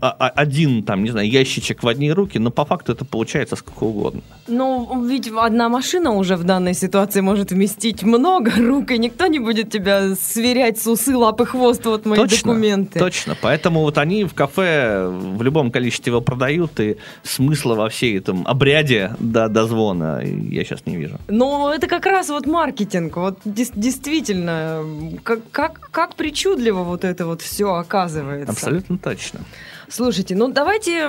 а- 0.00 0.16
а- 0.18 0.28
один, 0.28 0.82
там, 0.82 1.02
не 1.04 1.10
знаю, 1.10 1.28
ящичек 1.28 1.82
в 1.82 1.88
одни 1.88 2.12
руки, 2.12 2.38
но 2.38 2.50
по 2.50 2.64
факту 2.64 2.92
это 2.92 3.04
получается 3.04 3.56
сколько 3.56 3.84
угодно. 3.84 4.20
Ну, 4.48 5.04
ведь 5.06 5.30
одна 5.36 5.68
машина 5.68 6.12
уже 6.12 6.36
в 6.36 6.44
данной 6.44 6.74
ситуации 6.74 7.20
может 7.20 7.52
вместить 7.52 8.02
много 8.02 8.50
рук, 8.56 8.90
и 8.90 8.98
никто 8.98 9.26
не 9.26 9.38
будет 9.38 9.70
тебя 9.70 10.14
сверять 10.14 10.78
с 10.78 10.86
усы, 10.86 11.16
лапы, 11.16 11.46
хвост, 11.46 11.84
вот 11.86 12.06
мои 12.06 12.26
документы. 12.26 12.98
Точно, 12.98 13.36
поэтому 13.40 13.80
вот 13.80 13.98
они 13.98 14.24
в 14.24 14.34
кафе 14.34 15.08
в 15.08 15.42
любом 15.42 15.70
количестве 15.70 16.10
его 16.10 16.20
продают, 16.20 16.80
и 16.80 16.96
смысла 17.22 17.74
во 17.74 17.88
всей 17.88 18.18
этом 18.18 18.46
обряде 18.46 19.14
до 19.18 19.48
дозвона 19.48 20.20
я 20.22 20.64
сейчас 20.64 20.86
не 20.86 20.96
вижу. 20.96 21.18
Но 21.28 21.72
это 21.74 21.86
как 21.86 22.06
раз 22.06 22.28
вот 22.28 22.46
маркетинг, 22.46 23.16
вот 23.16 23.38
действительно, 23.44 24.84
как, 25.22 25.40
как, 25.50 25.90
как 25.90 26.14
причудливо 26.20 26.82
вот 26.82 27.02
это 27.04 27.24
вот 27.24 27.40
все 27.40 27.72
оказывается. 27.74 28.52
Абсолютно 28.52 28.98
точно. 28.98 29.40
Слушайте, 29.88 30.36
ну 30.36 30.48
давайте, 30.48 31.08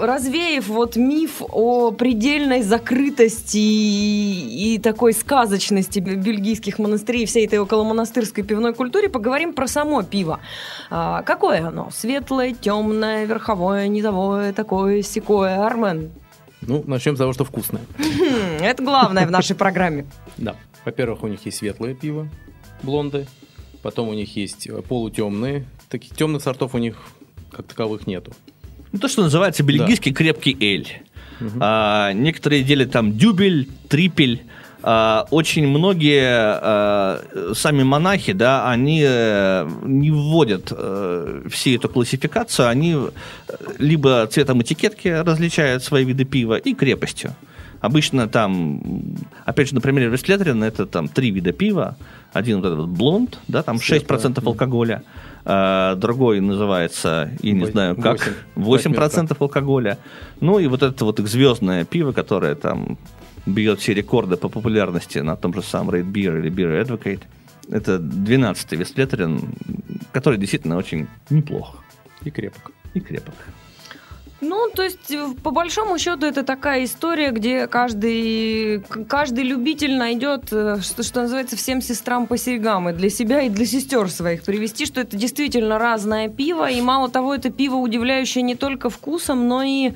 развеяв 0.00 0.66
вот 0.68 0.96
миф 0.96 1.40
о 1.40 1.90
предельной 1.92 2.62
закрытости 2.62 3.58
и, 3.58 4.74
и 4.74 4.78
такой 4.78 5.12
сказочности 5.12 5.98
бе- 6.00 6.14
бельгийских 6.16 6.78
монастырей, 6.78 7.26
всей 7.26 7.46
этой 7.46 7.58
околомонастырской 7.60 8.42
пивной 8.42 8.72
культуре, 8.74 9.08
поговорим 9.10 9.52
про 9.52 9.68
само 9.68 10.02
пиво. 10.02 10.40
А, 10.90 11.22
какое 11.22 11.68
оно? 11.68 11.90
Светлое, 11.92 12.54
темное, 12.58 13.26
верховое, 13.26 13.86
низовое, 13.88 14.52
такое, 14.54 15.02
секое? 15.02 15.64
Армен, 15.66 16.10
Ну, 16.62 16.82
начнем 16.86 17.14
с 17.14 17.18
того, 17.18 17.32
что 17.34 17.44
вкусное. 17.44 17.82
это 18.60 18.82
главное 18.82 19.26
в 19.26 19.30
нашей 19.30 19.54
программе. 19.56 20.06
Да. 20.38 20.56
Во-первых, 20.84 21.22
у 21.24 21.28
них 21.28 21.44
есть 21.46 21.58
светлое 21.58 21.94
пиво, 21.94 22.28
блонды. 22.82 23.26
Потом 23.82 24.08
у 24.08 24.14
них 24.14 24.36
есть 24.36 24.66
э, 24.66 24.82
полутемные. 24.82 25.64
Таких 25.88 26.16
темных 26.16 26.42
сортов 26.42 26.74
у 26.74 26.78
них 26.78 26.96
как 27.50 27.66
таковых 27.66 28.06
нету. 28.06 28.32
Ну, 28.92 28.98
то, 28.98 29.08
что 29.08 29.22
называется 29.22 29.62
бельгийский 29.62 30.12
крепкий 30.12 30.56
эль. 30.60 31.02
А, 31.60 32.12
некоторые 32.12 32.62
делят 32.62 32.90
там 32.90 33.16
дюбель, 33.16 33.68
трипель. 33.88 34.42
А, 34.82 35.26
очень 35.30 35.66
многие 35.66 36.24
а, 36.24 37.52
сами 37.54 37.82
монахи, 37.82 38.32
да, 38.32 38.70
они 38.70 39.02
э, 39.04 39.68
не 39.82 40.10
вводят 40.10 40.68
э, 40.70 41.42
всю 41.50 41.74
эту 41.74 41.88
классификацию, 41.88 42.68
они 42.68 42.96
либо 43.78 44.26
цветом 44.28 44.62
этикетки 44.62 45.08
различают 45.08 45.82
свои 45.82 46.04
виды 46.04 46.24
пива 46.24 46.56
и 46.56 46.74
крепостью. 46.74 47.34
Обычно 47.80 48.28
там, 48.28 48.80
опять 49.44 49.68
же, 49.68 49.74
на 49.74 49.80
примере 49.80 50.08
Вестлетрина, 50.08 50.64
это 50.64 50.86
там 50.86 51.08
три 51.08 51.30
вида 51.30 51.52
пива. 51.52 51.96
Один 52.32 52.60
вот 52.60 52.66
этот 52.66 52.88
блонд, 52.88 53.38
да, 53.48 53.62
там 53.62 53.76
6% 53.76 54.42
алкоголя. 54.44 55.02
А, 55.44 55.94
другой 55.94 56.40
называется, 56.40 57.30
я 57.40 57.52
не 57.52 57.64
знаю 57.66 57.96
как, 57.96 58.18
восемь. 58.54 58.92
8% 58.92 59.36
алкоголя. 59.38 59.98
Ну 60.40 60.58
и 60.58 60.66
вот 60.66 60.82
это 60.82 61.04
вот 61.04 61.20
их 61.20 61.28
звездное 61.28 61.84
пиво, 61.84 62.12
которое 62.12 62.54
там 62.54 62.98
бьет 63.46 63.80
все 63.80 63.94
рекорды 63.94 64.36
по 64.36 64.48
популярности 64.48 65.18
на 65.18 65.36
том 65.36 65.54
же 65.54 65.62
самом 65.62 65.90
Red 65.94 66.10
Beer 66.12 66.38
или 66.38 66.50
Beer 66.50 66.84
Advocate. 66.84 67.22
Это 67.70 67.96
12-й 67.96 68.76
Вестлетрин, 68.76 69.40
который 70.12 70.38
действительно 70.38 70.76
очень 70.76 71.06
неплох 71.30 71.82
И 72.24 72.30
крепок. 72.30 72.72
и 72.94 73.00
крепок. 73.00 73.34
Ну, 74.40 74.68
то 74.72 74.84
есть, 74.84 75.10
э, 75.10 75.30
по 75.42 75.50
большому 75.50 75.98
счету, 75.98 76.24
это 76.24 76.44
такая 76.44 76.84
история, 76.84 77.32
где 77.32 77.66
каждый, 77.66 78.84
каждый 79.08 79.42
любитель 79.42 79.96
найдет, 79.96 80.52
э, 80.52 80.78
что, 80.80 81.02
что 81.02 81.22
называется, 81.22 81.56
всем 81.56 81.82
сестрам 81.82 82.28
по 82.28 82.38
серьгам, 82.38 82.88
и 82.88 82.92
для 82.92 83.10
себя, 83.10 83.42
и 83.42 83.48
для 83.48 83.66
сестер 83.66 84.08
своих 84.10 84.44
привести, 84.44 84.86
что 84.86 85.00
это 85.00 85.16
действительно 85.16 85.78
разное 85.78 86.28
пиво, 86.28 86.70
и 86.70 86.80
мало 86.80 87.08
того, 87.08 87.34
это 87.34 87.50
пиво, 87.50 87.76
удивляющее 87.76 88.42
не 88.42 88.54
только 88.54 88.90
вкусом, 88.90 89.48
но 89.48 89.62
и 89.62 89.92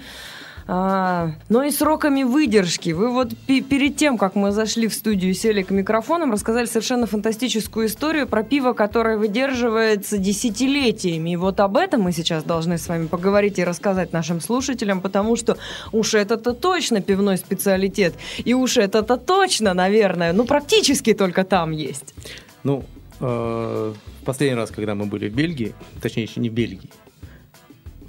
а, 0.66 1.32
но 1.48 1.64
и 1.64 1.70
сроками 1.70 2.22
выдержки. 2.22 2.90
Вы 2.90 3.10
вот 3.10 3.36
пе- 3.46 3.60
перед 3.60 3.96
тем, 3.96 4.18
как 4.18 4.34
мы 4.34 4.52
зашли 4.52 4.88
в 4.88 4.94
студию 4.94 5.30
и 5.30 5.34
сели 5.34 5.62
к 5.62 5.70
микрофонам, 5.70 6.32
рассказали 6.32 6.66
совершенно 6.66 7.06
фантастическую 7.06 7.86
историю 7.86 8.26
про 8.26 8.42
пиво, 8.42 8.72
которое 8.72 9.16
выдерживается 9.16 10.18
десятилетиями. 10.18 11.30
И 11.30 11.36
вот 11.36 11.60
об 11.60 11.76
этом 11.76 12.02
мы 12.02 12.12
сейчас 12.12 12.44
должны 12.44 12.78
с 12.78 12.88
вами 12.88 13.06
поговорить 13.06 13.58
и 13.58 13.64
рассказать 13.64 14.12
нашим 14.12 14.40
слушателям, 14.40 15.00
потому 15.00 15.36
что 15.36 15.56
уж 15.92 16.14
это-то 16.14 16.52
точно 16.52 17.00
пивной 17.00 17.38
специалитет. 17.38 18.14
И 18.44 18.54
уж 18.54 18.76
это-то 18.76 19.16
точно, 19.16 19.74
наверное, 19.74 20.32
ну 20.32 20.44
практически 20.44 21.14
только 21.14 21.44
там 21.44 21.72
есть. 21.72 22.14
Ну, 22.62 22.84
э, 23.20 23.94
последний 24.24 24.56
раз, 24.56 24.70
когда 24.70 24.94
мы 24.94 25.06
были 25.06 25.28
в 25.28 25.34
Бельгии, 25.34 25.74
точнее, 26.00 26.24
еще 26.24 26.40
не 26.40 26.48
в 26.48 26.52
Бельгии, 26.52 26.90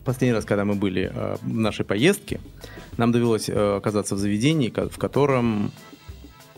последний 0.04 0.34
раз, 0.34 0.46
когда 0.46 0.66
мы 0.66 0.76
были 0.76 1.12
э, 1.14 1.36
в 1.42 1.48
нашей 1.48 1.86
поездке, 1.86 2.40
нам 2.98 3.12
довелось 3.12 3.50
э, 3.50 3.76
оказаться 3.78 4.16
в 4.16 4.18
заведении, 4.20 4.70
в 4.70 4.98
котором 4.98 5.72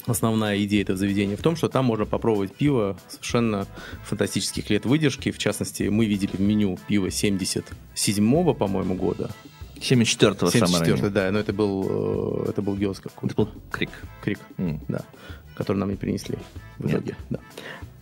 основная 0.08 0.64
идея 0.64 0.84
этого 0.84 0.98
заведения 0.98 1.36
в 1.36 1.42
том, 1.42 1.56
что 1.56 1.68
там 1.68 1.86
можно 1.86 2.06
попробовать 2.06 2.56
пиво 2.56 2.98
совершенно 3.08 3.68
фантастических 4.04 4.70
лет 4.70 4.86
выдержки. 4.86 5.32
В 5.32 5.38
частности, 5.38 5.84
мы 5.84 6.06
видели 6.06 6.32
в 6.34 6.40
меню 6.40 6.78
пиво 6.88 7.08
77-го, 7.08 8.54
по-моему, 8.54 8.96
года. 8.96 9.32
74-го 9.78 10.50
самое 10.50 10.68
74 10.68 10.96
раннее. 10.96 11.10
да, 11.10 11.32
но 11.32 11.40
это 11.40 11.54
был, 11.54 12.46
э, 12.46 12.50
это 12.50 12.62
был 12.62 12.75
Геос 12.75 13.00
какой-то. 13.00 13.34
Это 13.34 13.36
был 13.36 13.62
крик. 13.72 13.90
Крик 14.22 14.40
М. 14.58 14.80
да, 14.88 15.02
который 15.56 15.78
нам 15.78 15.90
не 15.90 15.96
принесли 15.96 16.38
в 16.78 16.86
Нет. 16.86 16.96
итоге. 16.96 17.16
Да. 17.30 17.40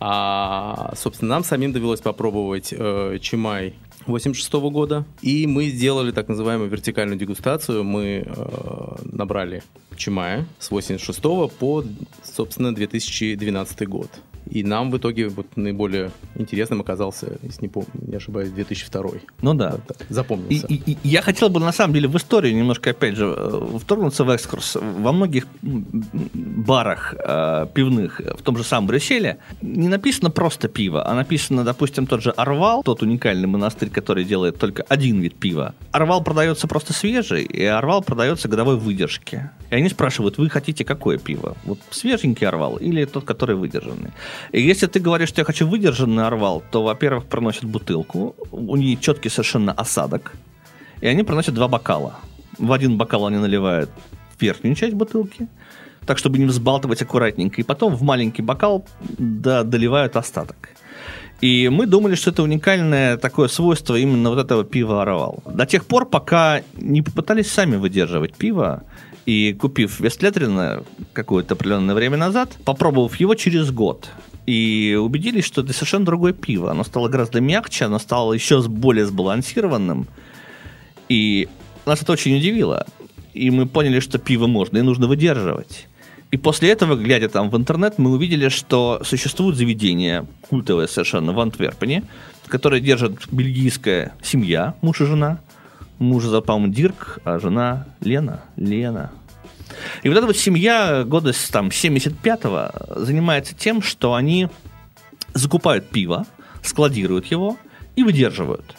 А, 0.00 0.92
собственно, 0.96 1.30
нам 1.30 1.44
самим 1.44 1.72
довелось 1.72 2.00
попробовать 2.00 2.74
э, 2.76 3.18
Чимай 3.20 3.74
86 4.06 4.52
года, 4.52 5.04
и 5.22 5.46
мы 5.46 5.66
сделали 5.68 6.12
так 6.12 6.28
называемую 6.28 6.70
вертикальную 6.70 7.18
дегустацию. 7.18 7.84
Мы 7.84 8.24
э, 8.26 8.96
набрали 9.04 9.62
Чимая 9.96 10.46
с 10.58 10.70
86 10.70 11.20
по, 11.58 11.84
собственно, 12.22 12.74
2012 12.74 13.88
год. 13.88 14.10
И 14.50 14.62
нам 14.62 14.90
в 14.90 14.96
итоге 14.98 15.28
вот 15.28 15.46
наиболее 15.56 16.10
интересным 16.34 16.80
оказался, 16.80 17.38
если 17.42 17.62
не, 17.62 17.68
помню, 17.68 17.88
не 18.06 18.16
ошибаюсь, 18.16 18.50
2002. 18.50 19.10
Ну 19.42 19.54
да. 19.54 19.70
Вот 19.72 19.86
так, 19.86 19.96
И, 20.10 20.12
запомнился. 20.14 20.66
и- 20.66 20.74
и 20.92 20.96
я 21.02 21.22
хотел 21.22 21.48
бы, 21.48 21.60
на 21.60 21.72
самом 21.72 21.94
деле, 21.94 22.08
в 22.08 22.16
историю 22.16 22.54
немножко, 22.54 22.90
опять 22.90 23.16
же, 23.16 23.34
э, 23.36 23.78
вторгнуться 23.80 24.24
в 24.24 24.30
экскурс. 24.30 24.76
Во 24.80 25.12
многих 25.12 25.46
барах 26.34 27.14
э, 27.18 27.66
пивных, 27.74 28.20
в 28.20 28.42
том 28.42 28.56
же 28.56 28.64
самом 28.64 28.86
Брюсселе, 28.86 29.38
не 29.62 29.88
написано 29.88 30.30
просто 30.30 30.68
пиво, 30.68 31.06
а 31.08 31.14
написано, 31.14 31.64
допустим, 31.64 32.06
тот 32.06 32.22
же 32.22 32.30
Орвал, 32.30 32.82
тот 32.82 33.02
уникальный 33.02 33.46
монастырь, 33.48 33.90
который 33.90 34.24
делает 34.24 34.58
только 34.58 34.82
один 34.88 35.20
вид 35.20 35.34
пива. 35.36 35.74
Орвал 35.92 36.22
продается 36.22 36.66
просто 36.68 36.92
свежий, 36.92 37.44
и 37.44 37.64
Орвал 37.64 38.02
продается 38.02 38.48
годовой 38.48 38.76
выдержки. 38.76 39.50
И 39.70 39.74
они 39.74 39.88
спрашивают, 39.88 40.38
вы 40.38 40.48
хотите 40.50 40.84
какое 40.84 41.18
пиво? 41.18 41.56
Вот 41.64 41.78
свеженький 41.90 42.46
Орвал 42.46 42.76
или 42.76 43.04
тот, 43.04 43.24
который 43.24 43.56
выдержанный? 43.56 44.10
И 44.52 44.60
если 44.60 44.86
ты 44.86 45.00
говоришь, 45.00 45.28
что 45.28 45.40
я 45.40 45.44
хочу 45.44 45.66
выдержанный 45.66 46.26
Орвал, 46.26 46.62
то, 46.70 46.82
во-первых, 46.82 47.24
проносят 47.24 47.64
бутылку, 47.64 48.34
у 48.50 48.76
нее 48.76 48.96
четкий 48.96 49.28
совершенно 49.28 49.72
осадок, 49.72 50.32
и 51.00 51.06
они 51.06 51.22
приносят 51.22 51.54
два 51.54 51.68
бокала. 51.68 52.16
В 52.58 52.72
один 52.72 52.96
бокал 52.96 53.26
они 53.26 53.38
наливают 53.38 53.90
верхнюю 54.40 54.74
часть 54.76 54.94
бутылки, 54.94 55.48
так, 56.06 56.18
чтобы 56.18 56.38
не 56.38 56.44
взбалтывать 56.44 57.02
аккуратненько. 57.02 57.60
И 57.60 57.64
потом 57.64 57.94
в 57.94 58.02
маленький 58.02 58.42
бокал 58.42 58.84
да, 59.00 59.62
доливают 59.62 60.16
остаток. 60.16 60.70
И 61.40 61.68
мы 61.68 61.86
думали, 61.86 62.14
что 62.14 62.30
это 62.30 62.42
уникальное 62.42 63.16
такое 63.16 63.48
свойство 63.48 63.96
именно 63.96 64.30
вот 64.30 64.38
этого 64.38 64.64
пива 64.64 65.02
Оровал. 65.02 65.42
До 65.46 65.66
тех 65.66 65.84
пор, 65.84 66.06
пока 66.06 66.62
не 66.74 67.02
попытались 67.02 67.50
сами 67.50 67.76
выдерживать 67.76 68.34
пиво, 68.34 68.82
и 69.26 69.54
купив 69.54 70.00
Вестлетрина 70.00 70.84
какое-то 71.12 71.54
определенное 71.54 71.94
время 71.94 72.16
назад, 72.16 72.56
попробовав 72.64 73.16
его 73.16 73.34
через 73.34 73.70
год, 73.70 74.10
и 74.46 74.98
убедились, 75.00 75.44
что 75.44 75.62
это 75.62 75.72
совершенно 75.72 76.04
другое 76.04 76.32
пиво. 76.32 76.70
Оно 76.70 76.84
стало 76.84 77.08
гораздо 77.08 77.40
мягче, 77.40 77.86
оно 77.86 77.98
стало 77.98 78.34
еще 78.34 78.62
более 78.62 79.06
сбалансированным. 79.06 80.06
И 81.08 81.48
нас 81.86 82.02
это 82.02 82.12
очень 82.12 82.36
удивило. 82.36 82.86
И 83.32 83.50
мы 83.50 83.66
поняли, 83.66 84.00
что 84.00 84.18
пиво 84.18 84.46
можно 84.46 84.78
и 84.78 84.82
нужно 84.82 85.06
выдерживать. 85.06 85.86
И 86.30 86.36
после 86.36 86.70
этого, 86.70 86.96
глядя 86.96 87.28
там 87.28 87.48
в 87.48 87.56
интернет, 87.56 87.94
мы 87.98 88.10
увидели, 88.10 88.48
что 88.48 89.00
существует 89.04 89.56
заведение, 89.56 90.26
культовое 90.48 90.88
совершенно, 90.88 91.32
в 91.32 91.40
Антверпене, 91.40 92.04
которое 92.48 92.80
держит 92.80 93.28
бельгийская 93.30 94.14
семья, 94.22 94.74
муж 94.82 95.00
и 95.00 95.06
жена. 95.06 95.40
Муж 95.98 96.24
зовут, 96.24 96.46
по-моему, 96.46 96.72
Дирк, 96.72 97.18
а 97.24 97.38
жена 97.38 97.86
Лена. 98.00 98.42
Лена. 98.56 99.10
И 100.02 100.08
вот 100.08 100.18
эта 100.18 100.26
вот 100.26 100.36
семья 100.36 101.04
года 101.04 101.32
там 101.50 101.68
75-го 101.68 103.00
занимается 103.00 103.54
тем, 103.54 103.82
что 103.82 104.14
они 104.14 104.48
закупают 105.32 105.88
пиво, 105.88 106.26
складируют 106.62 107.26
его 107.26 107.56
и 107.96 108.02
выдерживают. 108.02 108.76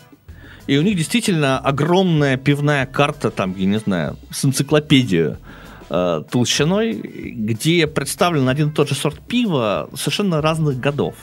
И 0.67 0.77
у 0.77 0.81
них 0.81 0.97
действительно 0.97 1.59
огромная 1.59 2.37
пивная 2.37 2.85
карта, 2.85 3.29
там, 3.29 3.55
я 3.57 3.65
не 3.65 3.79
знаю, 3.79 4.17
с 4.31 4.43
энциклопедию 4.45 5.37
э, 5.89 6.23
толщиной, 6.29 6.93
где 6.93 7.85
представлен 7.85 8.49
один 8.49 8.69
и 8.69 8.71
тот 8.71 8.89
же 8.89 8.95
сорт 8.95 9.19
пива 9.19 9.89
совершенно 9.95 10.41
разных 10.41 10.79
годов. 10.79 11.15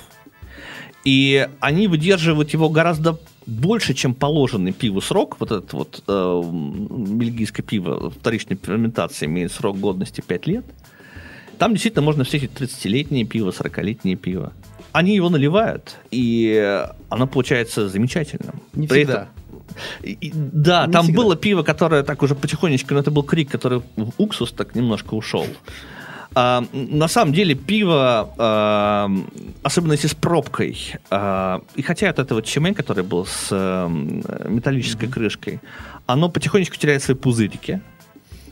И 1.05 1.49
они 1.59 1.89
выдерживают 1.89 2.51
его 2.51 2.69
гораздо 2.69 3.19
больше, 3.47 3.95
чем 3.95 4.15
положенный 4.15 4.73
пиву 4.73 5.01
срок. 5.01 5.37
Вот 5.41 5.51
этот 5.51 5.73
вот 5.73 6.03
э, 6.07 6.43
бельгийское 6.45 7.65
пиво 7.65 8.11
вторичной 8.11 8.57
ферментации 8.63 9.27
имеет 9.27 9.53
срок 9.53 9.79
годности 9.79 10.23
5 10.27 10.47
лет. 10.47 10.65
Там 11.59 11.73
действительно 11.73 12.03
можно 12.05 12.25
встретить 12.25 12.51
30-летнее 12.53 13.25
пиво, 13.25 13.51
40-летнее 13.51 14.17
пиво. 14.17 14.53
Они 14.93 15.15
его 15.15 15.29
наливают, 15.31 15.97
и 16.11 16.85
оно 17.09 17.27
получается 17.27 17.89
замечательным. 17.89 18.61
Не 18.75 18.87
При 18.89 19.05
всегда. 19.05 19.29
и- 20.03 20.13
и- 20.21 20.33
да, 20.35 20.87
Не 20.87 20.93
там 20.93 21.05
всегда. 21.05 21.23
было 21.23 21.37
пиво, 21.37 21.63
которое 21.63 22.03
так 22.03 22.23
уже 22.23 22.35
потихонечку, 22.35 22.95
но 22.95 23.01
это 23.01 23.11
был 23.11 23.23
крик, 23.23 23.51
который 23.51 23.81
в 23.97 24.13
уксус 24.19 24.53
так 24.53 24.75
немножко 24.75 25.15
ушел. 25.15 25.47
А, 26.35 26.65
на 26.73 27.09
самом 27.09 27.35
деле 27.35 27.55
пиво, 27.55 28.33
а, 28.39 29.11
особенно 29.63 29.93
если 29.93 30.09
с 30.09 30.15
пробкой, 30.15 30.79
а, 31.11 31.63
и 31.75 31.83
хотя 31.83 32.07
вот 32.09 32.19
это 32.19 32.35
вот 32.35 32.45
чемень, 32.47 32.75
который 32.75 33.05
был 33.05 33.27
с 33.27 33.49
а, 33.51 33.89
металлической 33.89 35.09
крышкой, 35.09 35.61
оно 36.07 36.29
потихонечку 36.29 36.77
теряет 36.77 37.03
свои 37.03 37.17
пузырики. 37.17 37.81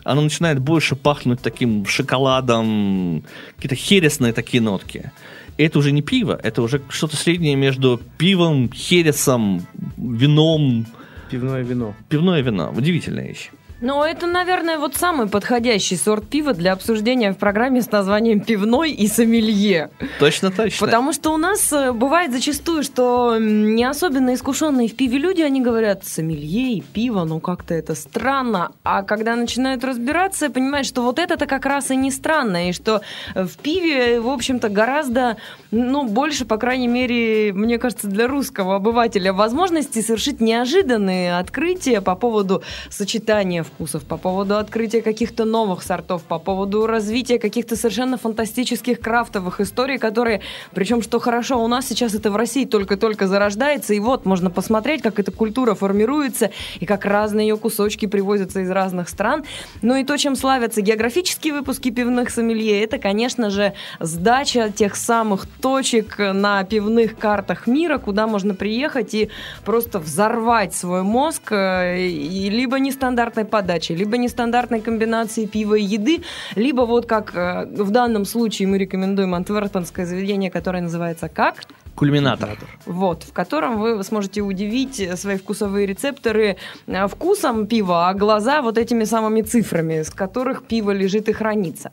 Оно 0.04 0.22
начинает 0.22 0.58
больше 0.60 0.96
пахнуть 0.96 1.40
таким 1.40 1.84
шоколадом, 1.86 3.22
какие-то 3.56 3.76
хересные 3.76 4.32
такие 4.32 4.62
нотки. 4.62 5.12
И 5.58 5.62
это 5.62 5.78
уже 5.78 5.92
не 5.92 6.00
пиво, 6.00 6.38
это 6.42 6.62
уже 6.62 6.80
что-то 6.88 7.16
среднее 7.16 7.54
между 7.54 8.00
пивом, 8.16 8.70
хересом, 8.72 9.66
вином, 9.98 10.86
Пивное 11.30 11.62
вино. 11.62 11.94
пивное 12.08 12.40
вино. 12.40 12.72
Удивительная 12.76 13.28
вещь. 13.28 13.50
Ну, 13.82 14.02
это, 14.02 14.26
наверное, 14.26 14.76
вот 14.76 14.94
самый 14.94 15.26
подходящий 15.26 15.96
сорт 15.96 16.28
пива 16.28 16.52
для 16.52 16.72
обсуждения 16.72 17.32
в 17.32 17.38
программе 17.38 17.80
с 17.80 17.90
названием 17.90 18.40
«Пивной 18.40 18.90
и 18.90 19.06
сомелье». 19.08 19.90
Точно, 20.18 20.50
точно. 20.50 20.86
Потому 20.86 21.14
что 21.14 21.32
у 21.32 21.38
нас 21.38 21.72
э, 21.72 21.92
бывает 21.92 22.30
зачастую, 22.30 22.82
что 22.82 23.38
не 23.38 23.84
особенно 23.84 24.34
искушенные 24.34 24.86
в 24.88 24.94
пиве 24.94 25.16
люди, 25.18 25.40
они 25.40 25.62
говорят, 25.62 26.04
сомелье 26.04 26.74
и 26.74 26.80
пиво, 26.82 27.24
ну 27.24 27.40
как-то 27.40 27.72
это 27.72 27.94
странно. 27.94 28.72
А 28.84 29.02
когда 29.02 29.34
начинают 29.34 29.82
разбираться, 29.82 30.50
понимают, 30.50 30.86
что 30.86 31.02
вот 31.02 31.18
это-то 31.18 31.46
как 31.46 31.64
раз 31.64 31.90
и 31.90 31.96
не 31.96 32.10
странно, 32.10 32.68
и 32.68 32.72
что 32.72 33.00
э, 33.34 33.44
в 33.44 33.56
пиве, 33.56 34.20
в 34.20 34.28
общем-то, 34.28 34.68
гораздо, 34.68 35.38
ну, 35.70 36.04
больше, 36.06 36.44
по 36.44 36.58
крайней 36.58 36.88
мере, 36.88 37.54
мне 37.54 37.78
кажется, 37.78 38.08
для 38.08 38.28
русского 38.28 38.76
обывателя 38.76 39.32
возможности 39.32 40.02
совершить 40.02 40.42
неожиданные 40.42 41.38
открытия 41.38 42.02
по 42.02 42.14
поводу 42.14 42.62
сочетания 42.90 43.64
вкусов, 43.74 44.04
по 44.04 44.16
поводу 44.16 44.56
открытия 44.56 45.02
каких-то 45.02 45.44
новых 45.44 45.82
сортов, 45.82 46.22
по 46.22 46.38
поводу 46.38 46.86
развития 46.86 47.38
каких-то 47.38 47.76
совершенно 47.76 48.16
фантастических 48.16 49.00
крафтовых 49.00 49.60
историй, 49.60 49.98
которые, 49.98 50.40
причем, 50.72 51.02
что 51.02 51.18
хорошо, 51.20 51.62
у 51.62 51.68
нас 51.68 51.86
сейчас 51.86 52.14
это 52.14 52.30
в 52.30 52.36
России 52.36 52.64
только-только 52.64 53.26
зарождается, 53.26 53.94
и 53.94 54.00
вот 54.00 54.26
можно 54.26 54.50
посмотреть, 54.50 55.02
как 55.02 55.18
эта 55.18 55.30
культура 55.32 55.74
формируется, 55.74 56.50
и 56.78 56.86
как 56.86 57.04
разные 57.04 57.48
ее 57.48 57.56
кусочки 57.56 58.06
привозятся 58.06 58.60
из 58.60 58.70
разных 58.70 59.08
стран. 59.08 59.44
Ну 59.82 59.94
и 59.96 60.04
то, 60.04 60.16
чем 60.16 60.36
славятся 60.36 60.80
географические 60.80 61.54
выпуски 61.54 61.90
пивных 61.90 62.30
сомелье, 62.30 62.82
это, 62.82 62.98
конечно 62.98 63.50
же, 63.50 63.72
сдача 63.98 64.70
тех 64.70 64.96
самых 64.96 65.46
точек 65.60 66.18
на 66.18 66.64
пивных 66.64 67.16
картах 67.16 67.66
мира, 67.66 67.98
куда 67.98 68.26
можно 68.26 68.54
приехать 68.54 69.14
и 69.14 69.30
просто 69.64 69.98
взорвать 69.98 70.74
свой 70.74 71.02
мозг 71.02 71.52
э, 71.52 72.00
и 72.00 72.50
либо 72.50 72.78
нестандартной 72.78 73.44
подачей, 73.44 73.59
либо 73.94 74.16
нестандартной 74.16 74.80
комбинацией 74.80 75.48
пива 75.48 75.74
и 75.74 75.82
еды, 75.82 76.22
либо 76.56 76.82
вот 76.82 77.06
как 77.06 77.34
э, 77.34 77.66
в 77.66 77.90
данном 77.90 78.24
случае 78.24 78.68
мы 78.68 78.78
рекомендуем 78.78 79.34
антверпенское 79.34 80.06
заведение, 80.06 80.50
которое 80.50 80.82
называется 80.82 81.28
как? 81.28 81.56
Кульминатор. 81.94 82.56
Вот, 82.86 83.24
в 83.24 83.32
котором 83.32 83.78
вы 83.78 84.02
сможете 84.04 84.40
удивить 84.40 85.18
свои 85.18 85.36
вкусовые 85.36 85.86
рецепторы 85.86 86.56
э, 86.86 87.08
вкусом 87.08 87.66
пива, 87.66 88.08
а 88.08 88.14
глаза 88.14 88.62
вот 88.62 88.78
этими 88.78 89.04
самыми 89.04 89.42
цифрами, 89.42 90.02
с 90.02 90.10
которых 90.10 90.62
пиво 90.64 90.92
лежит 90.92 91.28
и 91.28 91.32
хранится. 91.32 91.92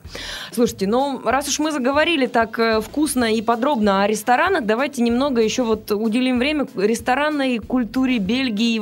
Слушайте, 0.52 0.86
ну, 0.86 1.20
раз 1.24 1.48
уж 1.48 1.58
мы 1.58 1.72
заговорили 1.72 2.26
так 2.26 2.58
э, 2.58 2.80
вкусно 2.80 3.34
и 3.34 3.42
подробно 3.42 4.02
о 4.02 4.06
ресторанах, 4.06 4.64
давайте 4.64 5.02
немного 5.02 5.42
еще 5.42 5.62
вот 5.62 5.90
уделим 5.92 6.38
время 6.38 6.66
ресторанной 6.74 7.58
культуре 7.58 8.18
Бельгии 8.18 8.76
и 8.76 8.80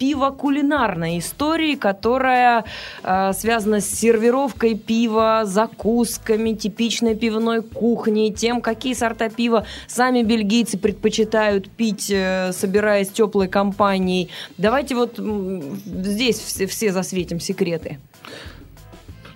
вот 0.00 0.36
пиво-кулинарной 0.40 1.18
истории, 1.18 1.76
которая 1.76 2.64
э, 3.02 3.32
связана 3.32 3.80
с 3.80 3.86
сервировкой 3.86 4.74
пива, 4.74 5.42
закусками, 5.44 6.52
типичной 6.52 7.14
пивной 7.14 7.62
кухней, 7.62 8.32
тем, 8.32 8.60
какие 8.60 8.94
сорта 8.94 9.28
пива 9.28 9.66
сами 9.86 10.22
бельгийцы 10.22 10.78
предпочитают 10.78 11.70
пить, 11.70 12.10
э, 12.10 12.52
собираясь 12.52 13.10
теплой 13.10 13.48
компанией. 13.48 14.28
Давайте 14.58 14.94
вот 14.94 15.18
здесь 15.18 16.38
все, 16.38 16.66
все 16.66 16.92
засветим 16.92 17.40
секреты. 17.40 17.98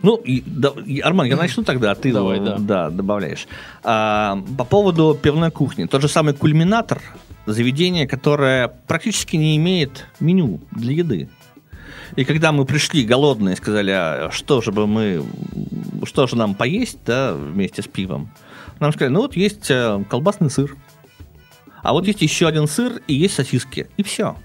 Ну, 0.03 0.17
и, 0.17 0.43
да, 0.47 0.73
и, 0.85 1.01
Арман, 1.01 1.27
я 1.27 1.37
начну 1.37 1.65
тогда, 1.65 1.93
а 1.93 1.95
ты 1.95 2.13
Давай, 2.13 2.39
ну, 2.39 2.57
да. 2.59 2.91
добавляешь. 2.91 3.47
А, 3.83 4.39
по 4.59 4.65
поводу 4.65 5.19
пивной 5.23 5.51
кухни. 5.51 5.87
Тот 5.87 6.03
же 6.03 6.09
самый 6.09 6.35
кульминатор, 6.35 7.01
заведение, 7.47 8.07
которое 8.07 8.69
практически 8.69 9.37
не 9.37 9.57
имеет 9.57 10.07
меню 10.21 10.61
для 10.71 10.93
еды. 10.93 11.29
И 12.17 12.25
когда 12.25 12.53
мы 12.53 12.65
пришли 12.65 13.05
голодные, 13.05 13.57
сказали, 13.57 13.91
а 13.91 14.31
что 14.33 14.61
же 14.61 14.73
бы 14.73 14.87
мы, 14.87 15.25
что 16.05 16.27
же 16.27 16.37
нам 16.37 16.55
поесть, 16.55 16.99
да, 17.05 17.35
вместе 17.35 17.83
с 17.83 17.89
пивом, 17.89 18.31
нам 18.79 18.93
сказали, 18.93 19.13
ну 19.13 19.21
вот 19.23 19.37
есть 19.37 19.71
э, 19.71 20.05
колбасный 20.09 20.51
сыр, 20.51 20.77
а 21.83 21.93
вот 21.93 22.07
есть 22.07 22.23
еще 22.23 22.47
один 22.49 22.67
сыр 22.67 23.03
и 23.07 23.15
есть 23.15 23.35
сосиски, 23.35 23.89
и 23.97 24.03
все. 24.03 24.37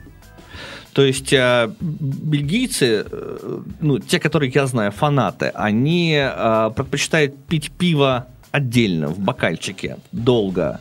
То 0.93 1.03
есть 1.03 1.31
э, 1.31 1.71
бельгийцы, 1.79 3.05
э, 3.09 3.61
ну, 3.79 3.99
те, 3.99 4.19
которые 4.19 4.51
я 4.51 4.65
знаю, 4.65 4.91
фанаты, 4.91 5.51
они 5.53 6.17
э, 6.19 6.71
предпочитают 6.75 7.37
пить 7.45 7.71
пиво 7.71 8.27
отдельно, 8.51 9.07
в 9.07 9.19
бокальчике, 9.19 9.97
долго. 10.11 10.79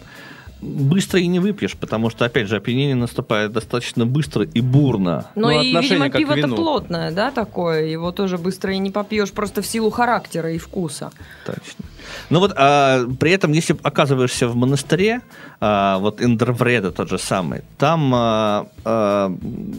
Быстро 0.61 1.21
и 1.21 1.27
не 1.27 1.39
выпьешь, 1.39 1.77
потому 1.77 2.11
что, 2.11 2.25
опять 2.25 2.49
же, 2.49 2.57
опьянение 2.57 2.97
наступает 2.97 3.53
достаточно 3.53 4.07
быстро 4.07 4.45
и 4.45 4.61
бурно. 4.61 5.27
Но 5.35 5.51
Ну, 5.51 5.61
и, 5.61 5.77
видимо, 5.77 6.11
пиво-то 6.11 6.49
плотное, 6.49 7.13
да, 7.13 7.31
такое. 7.31 7.85
Его 7.85 8.11
тоже 8.11 8.39
быстро 8.39 8.73
и 8.73 8.79
не 8.79 8.91
попьешь, 8.91 9.31
просто 9.31 9.63
в 9.63 9.67
силу 9.67 9.91
характера 9.91 10.53
и 10.53 10.59
вкуса. 10.59 11.13
Точно. 11.47 11.85
Ну 12.31 12.41
вот, 12.41 12.53
а, 12.57 13.07
при 13.21 13.31
этом, 13.33 13.53
если 13.53 13.77
оказываешься 13.83 14.49
в 14.49 14.57
монастыре, 14.57 15.21
а, 15.61 15.99
вот 15.99 16.21
Индервреда 16.21 16.91
тот 16.91 17.09
же 17.09 17.19
самый, 17.19 17.63
там 17.77 18.13
а, 18.15 18.67
а, 18.85 19.33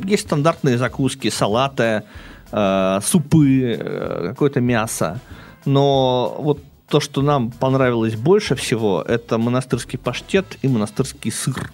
есть 0.06 0.28
стандартные 0.28 0.78
закуски, 0.78 1.30
салаты, 1.30 2.04
а, 2.52 3.00
супы, 3.02 3.78
э, 3.80 4.28
какое-то 4.30 4.62
мясо. 4.62 5.20
Но 5.66 6.36
вот 6.40 6.60
то, 6.90 7.00
что 7.00 7.22
нам 7.22 7.52
понравилось 7.52 8.16
больше 8.16 8.56
всего, 8.56 9.04
это 9.08 9.38
монастырский 9.38 10.00
паштет 10.00 10.58
и 10.62 10.68
монастырский 10.68 11.32
сыр. 11.32 11.72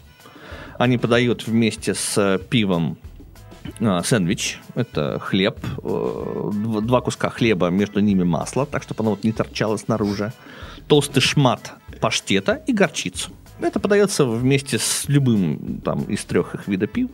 Они 0.77 0.97
подают 0.97 1.47
вместе 1.47 1.93
с 1.93 2.17
э, 2.17 2.37
пивом 2.49 2.97
а, 3.79 4.03
сэндвич. 4.03 4.59
Это 4.75 5.19
хлеб. 5.19 5.57
э, 5.77 5.81
дв- 5.81 6.81
Два 6.81 6.99
куска 7.01 7.29
хлеба, 7.29 7.69
между 7.69 8.01
ними 8.01 8.23
масло, 8.23 8.65
так, 8.65 8.83
чтобы 8.83 9.01
оно 9.03 9.11
вот 9.11 9.23
не 9.23 9.31
торчало 9.31 9.77
снаружи. 9.77 10.33
Толстый 10.87 11.21
шмат 11.21 11.73
паштета 12.01 12.61
и 12.67 12.73
горчицу. 12.73 13.31
Это 13.61 13.79
подается 13.79 14.25
вместе 14.25 14.77
с 14.77 15.05
любым 15.07 15.79
там, 15.81 16.03
из 16.03 16.25
трех 16.25 16.55
их 16.55 16.67
видов 16.67 16.91
пив. 16.91 17.09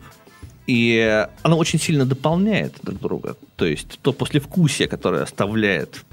И 0.68 1.28
оно 1.42 1.58
очень 1.58 1.80
сильно 1.80 2.06
дополняет 2.06 2.76
друг 2.84 3.00
друга. 3.00 3.36
То 3.56 3.66
есть 3.66 4.00
то 4.02 4.14
послевкусие, 4.14 4.88
которое 4.88 5.24
оставляет 5.24 6.04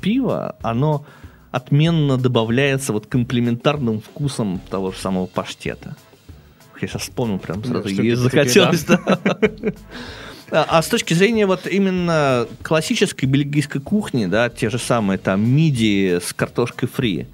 пиво, 0.00 0.56
оно 0.62 1.04
отменно 1.50 2.16
добавляется 2.16 2.92
вот 2.92 3.06
комплементарным 3.06 4.00
вкусом 4.00 4.60
того 4.70 4.90
же 4.90 4.98
самого 4.98 5.26
паштета. 5.26 5.96
Я 6.80 6.88
сейчас 6.88 7.02
вспомнил 7.02 7.38
прям 7.38 7.62
Да, 7.62 7.68
сразу, 7.68 7.82
ты 7.88 7.96
такие, 7.96 8.16
захотелось. 8.16 8.84
да. 8.84 8.98
А, 10.50 10.66
а 10.68 10.82
с 10.82 10.88
точки 10.88 11.14
зрения 11.14 11.46
вот 11.46 11.66
именно 11.66 12.46
классической 12.62 13.26
бельгийской 13.26 13.80
кухни, 13.80 14.26
да, 14.26 14.50
те 14.50 14.68
же 14.70 14.78
самые 14.78 15.18
там 15.18 15.48
мидии 15.48 16.18
с 16.18 16.32
картошкой 16.32 16.88
фри, 16.88 17.26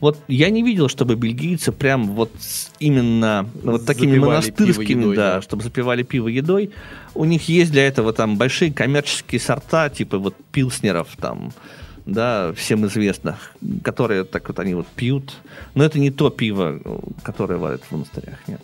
вот 0.00 0.18
я 0.28 0.50
не 0.50 0.62
видел, 0.62 0.88
чтобы 0.88 1.14
бельгийцы 1.14 1.72
прям 1.72 2.14
вот 2.14 2.32
именно 2.78 3.48
вот 3.62 3.84
такими 3.84 4.12
Запивали 4.12 4.30
монастырскими, 4.30 5.00
едой, 5.00 5.16
да, 5.16 5.34
да. 5.34 5.42
чтобы 5.42 5.62
запивали 5.62 6.02
пиво 6.02 6.28
едой. 6.28 6.70
У 7.14 7.24
них 7.24 7.48
есть 7.48 7.70
для 7.70 7.86
этого 7.86 8.12
там 8.12 8.36
большие 8.36 8.72
коммерческие 8.72 9.40
сорта, 9.40 9.90
типа 9.90 10.18
вот 10.18 10.34
пилснеров 10.52 11.08
там, 11.20 11.52
да, 12.06 12.52
всем 12.54 12.86
известных, 12.86 13.54
которые 13.82 14.24
так 14.24 14.48
вот 14.48 14.58
они 14.58 14.74
вот 14.74 14.86
пьют. 14.86 15.36
Но 15.74 15.84
это 15.84 15.98
не 15.98 16.10
то 16.10 16.30
пиво, 16.30 16.80
которое 17.22 17.58
варят 17.58 17.82
в 17.84 17.92
монастырях, 17.92 18.38
нет. 18.46 18.62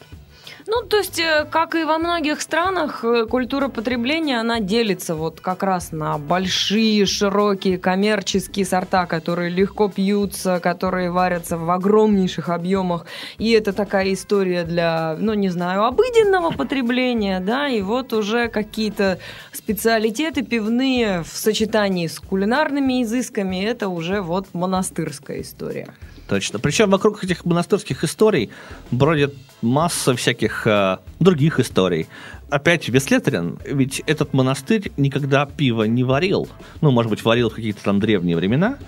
Ну, 0.69 0.83
то 0.83 0.97
есть, 0.97 1.21
э, 1.21 1.47
как 1.49 1.77
и 1.77 1.85
во 1.85 1.99
многих 1.99 2.41
странах, 2.41 3.05
э, 3.05 3.27
культура 3.27 3.69
потребления, 3.69 4.41
она 4.41 4.59
делится 4.59 5.15
вот 5.15 5.41
как 5.41 5.63
раз 5.63 5.93
на 5.93 6.19
большие, 6.19 7.07
широкие 7.07 7.79
коммерческие 7.79 8.67
сорта, 8.67 9.07
которые 9.07 9.49
легко 9.49 9.89
пьются, 9.89 10.59
которые 10.59 11.13
варятся 11.13 11.57
в 11.57 11.71
огромнейших 11.71 12.49
объемах. 12.49 13.07
И 13.39 13.53
это 13.53 13.73
такая 13.73 14.13
история 14.13 14.65
для, 14.65 15.17
ну, 15.21 15.35
не 15.35 15.51
знаю, 15.51 15.85
обыденного 15.85 16.51
потребления, 16.51 17.39
да, 17.39 17.69
и 17.69 17.81
вот 17.81 18.13
уже 18.13 18.49
какие-то 18.49 19.21
специалитеты 19.53 20.43
пивные 20.43 21.23
в 21.23 21.29
сочетании 21.29 22.09
с 22.09 22.19
кулинарными 22.19 23.05
изысками, 23.05 23.65
это 23.65 23.89
уже 23.89 24.21
вот 24.21 24.47
монастырская 24.53 25.43
история. 25.43 25.95
Точно. 26.29 26.59
Причем 26.59 26.91
вокруг 26.91 27.23
этих 27.23 27.45
монастырских 27.45 28.03
историй 28.03 28.51
бродит 28.91 29.35
масса 29.63 30.15
всяких 30.17 30.67
э, 30.67 30.99
других 31.21 31.61
историй. 31.61 32.09
Опять 32.51 32.89
Веслетрин, 32.89 33.59
ведь 33.65 34.03
этот 34.07 34.33
монастырь 34.33 34.91
никогда 34.97 35.47
пиво 35.47 35.85
не 35.85 36.03
варил. 36.05 36.49
Ну, 36.81 36.91
может 36.91 37.11
быть, 37.11 37.25
варил 37.25 37.51
в 37.51 37.55
какие-то 37.55 37.83
там 37.83 38.01
древние 38.01 38.37
времена. 38.37 38.79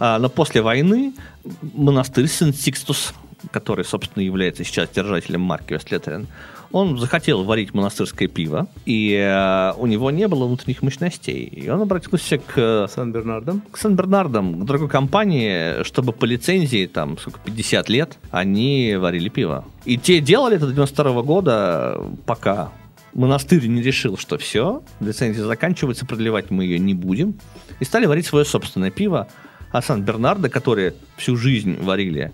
А, 0.00 0.18
но 0.18 0.28
после 0.28 0.62
войны 0.62 1.14
монастырь 1.60 2.26
Сент-Сикстус, 2.26 3.12
который, 3.52 3.84
собственно, 3.84 4.22
является 4.22 4.64
сейчас 4.64 4.88
держателем 4.90 5.42
марки 5.42 5.74
Вестлетерин, 5.74 6.26
он 6.72 6.98
захотел 6.98 7.44
варить 7.44 7.74
монастырское 7.74 8.28
пиво, 8.28 8.68
и 8.86 9.14
э, 9.14 9.72
у 9.76 9.86
него 9.86 10.10
не 10.10 10.28
было 10.28 10.46
внутренних 10.46 10.82
мощностей. 10.82 11.44
И 11.44 11.68
он 11.68 11.82
обратился 11.82 12.38
к 12.38 12.52
э, 12.56 12.86
Сан-Бернардом. 12.88 13.62
к 13.70 13.76
Сан-Бернардам, 13.76 14.60
к 14.60 14.64
другой 14.64 14.88
компании, 14.88 15.82
чтобы 15.84 16.12
по 16.12 16.24
лицензии, 16.24 16.86
там, 16.86 17.18
сколько, 17.18 17.40
50 17.40 17.88
лет, 17.88 18.18
они 18.30 18.96
варили 18.98 19.28
пиво. 19.28 19.64
И 19.84 19.96
те 19.96 20.20
делали 20.20 20.56
это 20.56 20.66
до 20.66 20.72
92 20.72 21.22
года, 21.22 22.00
пока 22.26 22.72
монастырь 23.14 23.66
не 23.66 23.82
решил, 23.82 24.16
что 24.16 24.38
все, 24.38 24.82
лицензия 25.00 25.44
заканчивается, 25.44 26.06
продлевать 26.06 26.50
мы 26.50 26.64
ее 26.64 26.78
не 26.78 26.94
будем, 26.94 27.34
и 27.80 27.84
стали 27.84 28.06
варить 28.06 28.26
свое 28.26 28.44
собственное 28.44 28.90
пиво. 28.90 29.28
А 29.72 29.82
Сан-Бернардо, 29.82 30.48
которые 30.48 30.94
всю 31.16 31.36
жизнь 31.36 31.80
варили 31.80 32.32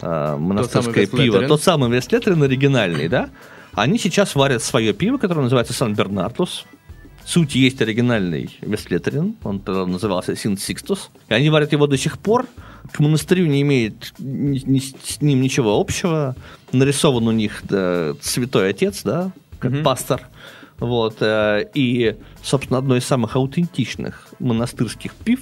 э, 0.00 0.36
монастырское 0.38 1.06
пиво, 1.06 1.46
тот 1.46 1.62
самый 1.62 1.90
Вестлетерин 1.90 2.42
оригинальный, 2.42 3.08
да, 3.08 3.28
они 3.72 3.98
сейчас 3.98 4.34
варят 4.34 4.62
свое 4.62 4.92
пиво, 4.92 5.18
которое 5.18 5.42
называется 5.42 5.72
Сан-Бернардус, 5.72 6.64
Суть 7.28 7.54
есть 7.56 7.82
оригинальный 7.82 8.56
Вестлетерин, 8.62 9.36
он 9.44 9.60
тогда 9.60 9.84
назывался 9.84 10.34
Синт 10.34 10.62
Сикстус, 10.62 11.10
и 11.28 11.34
они 11.34 11.50
варят 11.50 11.72
его 11.72 11.86
до 11.86 11.98
сих 11.98 12.18
пор. 12.18 12.46
К 12.90 13.00
монастырю 13.00 13.46
не 13.46 13.60
имеет 13.60 14.14
ни- 14.18 14.62
ни 14.64 14.78
с 14.78 15.20
ним 15.20 15.42
ничего 15.42 15.78
общего. 15.78 16.36
Нарисован 16.72 17.28
у 17.28 17.32
них 17.32 17.60
да, 17.64 18.14
святой 18.22 18.70
отец, 18.70 19.02
да, 19.02 19.30
как 19.58 19.72
Мгм. 19.72 19.82
пастор. 19.82 20.22
Вот, 20.78 21.16
э, 21.20 21.68
и, 21.74 22.16
собственно, 22.42 22.78
одно 22.78 22.96
из 22.96 23.04
самых 23.04 23.36
аутентичных 23.36 24.28
монастырских 24.38 25.12
пив 25.14 25.40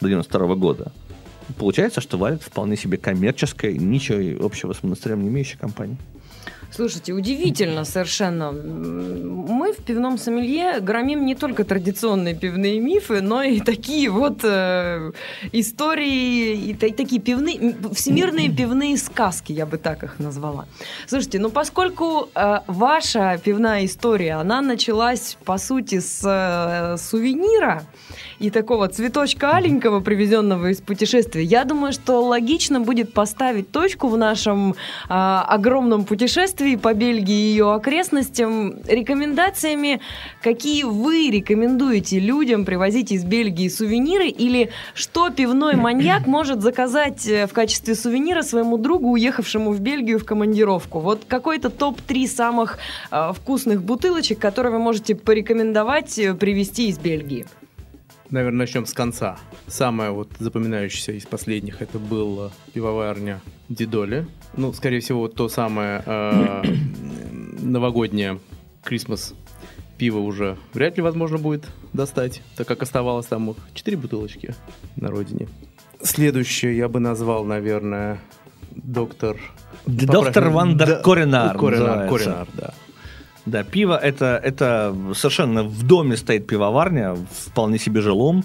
до 0.00 0.08
92 0.08 0.54
года. 0.54 0.92
Получается, 1.58 2.00
что 2.00 2.16
варят 2.16 2.42
вполне 2.42 2.78
себе 2.78 2.96
коммерческая, 2.96 3.74
ничего 3.74 4.46
общего 4.46 4.72
с 4.72 4.82
монастырем 4.82 5.22
не 5.22 5.28
имеющая 5.28 5.58
компания. 5.58 5.98
Слушайте, 6.74 7.12
удивительно 7.12 7.84
совершенно. 7.84 8.50
Мы 8.50 9.74
в 9.74 9.76
пивном 9.76 10.16
сомелье 10.16 10.80
громим 10.80 11.26
не 11.26 11.34
только 11.34 11.64
традиционные 11.64 12.34
пивные 12.34 12.80
мифы, 12.80 13.20
но 13.20 13.42
и 13.42 13.60
такие 13.60 14.08
вот 14.08 14.40
э, 14.42 15.12
истории, 15.52 16.70
и 16.70 16.74
та- 16.74 16.88
такие 16.88 17.20
пивные, 17.20 17.76
всемирные 17.92 18.50
пивные 18.50 18.96
сказки, 18.96 19.52
я 19.52 19.66
бы 19.66 19.76
так 19.76 20.02
их 20.02 20.18
назвала. 20.18 20.64
Слушайте, 21.06 21.38
ну 21.40 21.50
поскольку 21.50 22.30
э, 22.34 22.60
ваша 22.66 23.38
пивная 23.44 23.84
история, 23.84 24.36
она 24.40 24.62
началась, 24.62 25.36
по 25.44 25.58
сути, 25.58 26.00
с 26.00 26.22
э, 26.24 26.96
сувенира, 26.96 27.82
и 28.38 28.50
такого 28.50 28.88
цветочка 28.88 29.56
аленького, 29.56 30.00
привезенного 30.00 30.70
из 30.70 30.80
путешествия, 30.80 31.44
я 31.44 31.64
думаю, 31.64 31.92
что 31.92 32.20
логично 32.22 32.80
будет 32.80 33.12
поставить 33.12 33.70
точку 33.70 34.08
в 34.08 34.16
нашем 34.16 34.74
а, 35.08 35.44
огромном 35.48 36.04
путешествии 36.04 36.21
по 36.76 36.94
Бельгии 36.94 37.32
и 37.32 37.50
ее 37.50 37.72
окрестностям 37.72 38.80
рекомендациями, 38.86 40.00
какие 40.42 40.84
вы 40.84 41.30
рекомендуете 41.30 42.18
людям 42.18 42.64
привозить 42.64 43.12
из 43.12 43.24
Бельгии 43.24 43.68
сувениры 43.68 44.28
или 44.28 44.70
что 44.94 45.30
пивной 45.30 45.76
маньяк 45.76 46.26
может 46.26 46.60
заказать 46.62 47.26
э, 47.26 47.46
в 47.46 47.52
качестве 47.52 47.94
сувенира 47.94 48.42
своему 48.42 48.78
другу, 48.78 49.10
уехавшему 49.10 49.72
в 49.72 49.80
Бельгию 49.80 50.18
в 50.18 50.24
командировку. 50.24 51.00
Вот 51.00 51.22
какой-то 51.26 51.70
топ-3 51.70 52.26
самых 52.26 52.78
а, 53.10 53.32
вкусных 53.32 53.82
бутылочек, 53.82 54.38
которые 54.38 54.72
вы 54.72 54.78
можете 54.78 55.14
порекомендовать 55.14 56.18
э, 56.18 56.34
привезти 56.34 56.88
из 56.88 56.98
Бельгии. 56.98 57.46
Наверное, 58.32 58.60
начнем 58.60 58.86
с 58.86 58.94
конца. 58.94 59.36
Самое 59.66 60.10
вот 60.10 60.30
запоминающееся 60.38 61.12
из 61.12 61.26
последних 61.26 61.82
это 61.82 61.98
была 61.98 62.50
пивоварня 62.72 63.42
Дидоли. 63.68 64.26
Ну, 64.56 64.72
скорее 64.72 65.00
всего, 65.00 65.20
вот 65.20 65.34
то 65.34 65.50
самое 65.50 66.02
э, 66.06 66.62
новогоднее 67.60 68.40
Christmas 68.82 69.34
пиво 69.98 70.20
уже 70.20 70.56
вряд 70.72 70.96
ли 70.96 71.02
возможно 71.02 71.36
будет 71.36 71.66
достать, 71.92 72.40
так 72.56 72.66
как 72.66 72.82
оставалось 72.82 73.26
там 73.26 73.50
их 73.50 73.56
4 73.74 73.98
бутылочки 73.98 74.54
на 74.96 75.08
родине. 75.08 75.46
Следующее 76.00 76.74
я 76.74 76.88
бы 76.88 77.00
назвал, 77.00 77.44
наверное, 77.44 78.18
доктор... 78.70 79.36
Доктор 79.84 80.32
Коренар 81.02 81.02
Коренар, 81.02 81.60
называется. 81.60 82.08
Коренар, 82.08 82.48
да. 82.54 82.74
Да, 83.44 83.64
пиво 83.64 83.96
это, 83.96 84.40
это 84.42 84.94
совершенно 85.14 85.64
в 85.64 85.82
доме 85.84 86.16
стоит 86.16 86.46
пивоварня, 86.46 87.16
вполне 87.30 87.78
себе 87.78 88.00
жилом. 88.00 88.44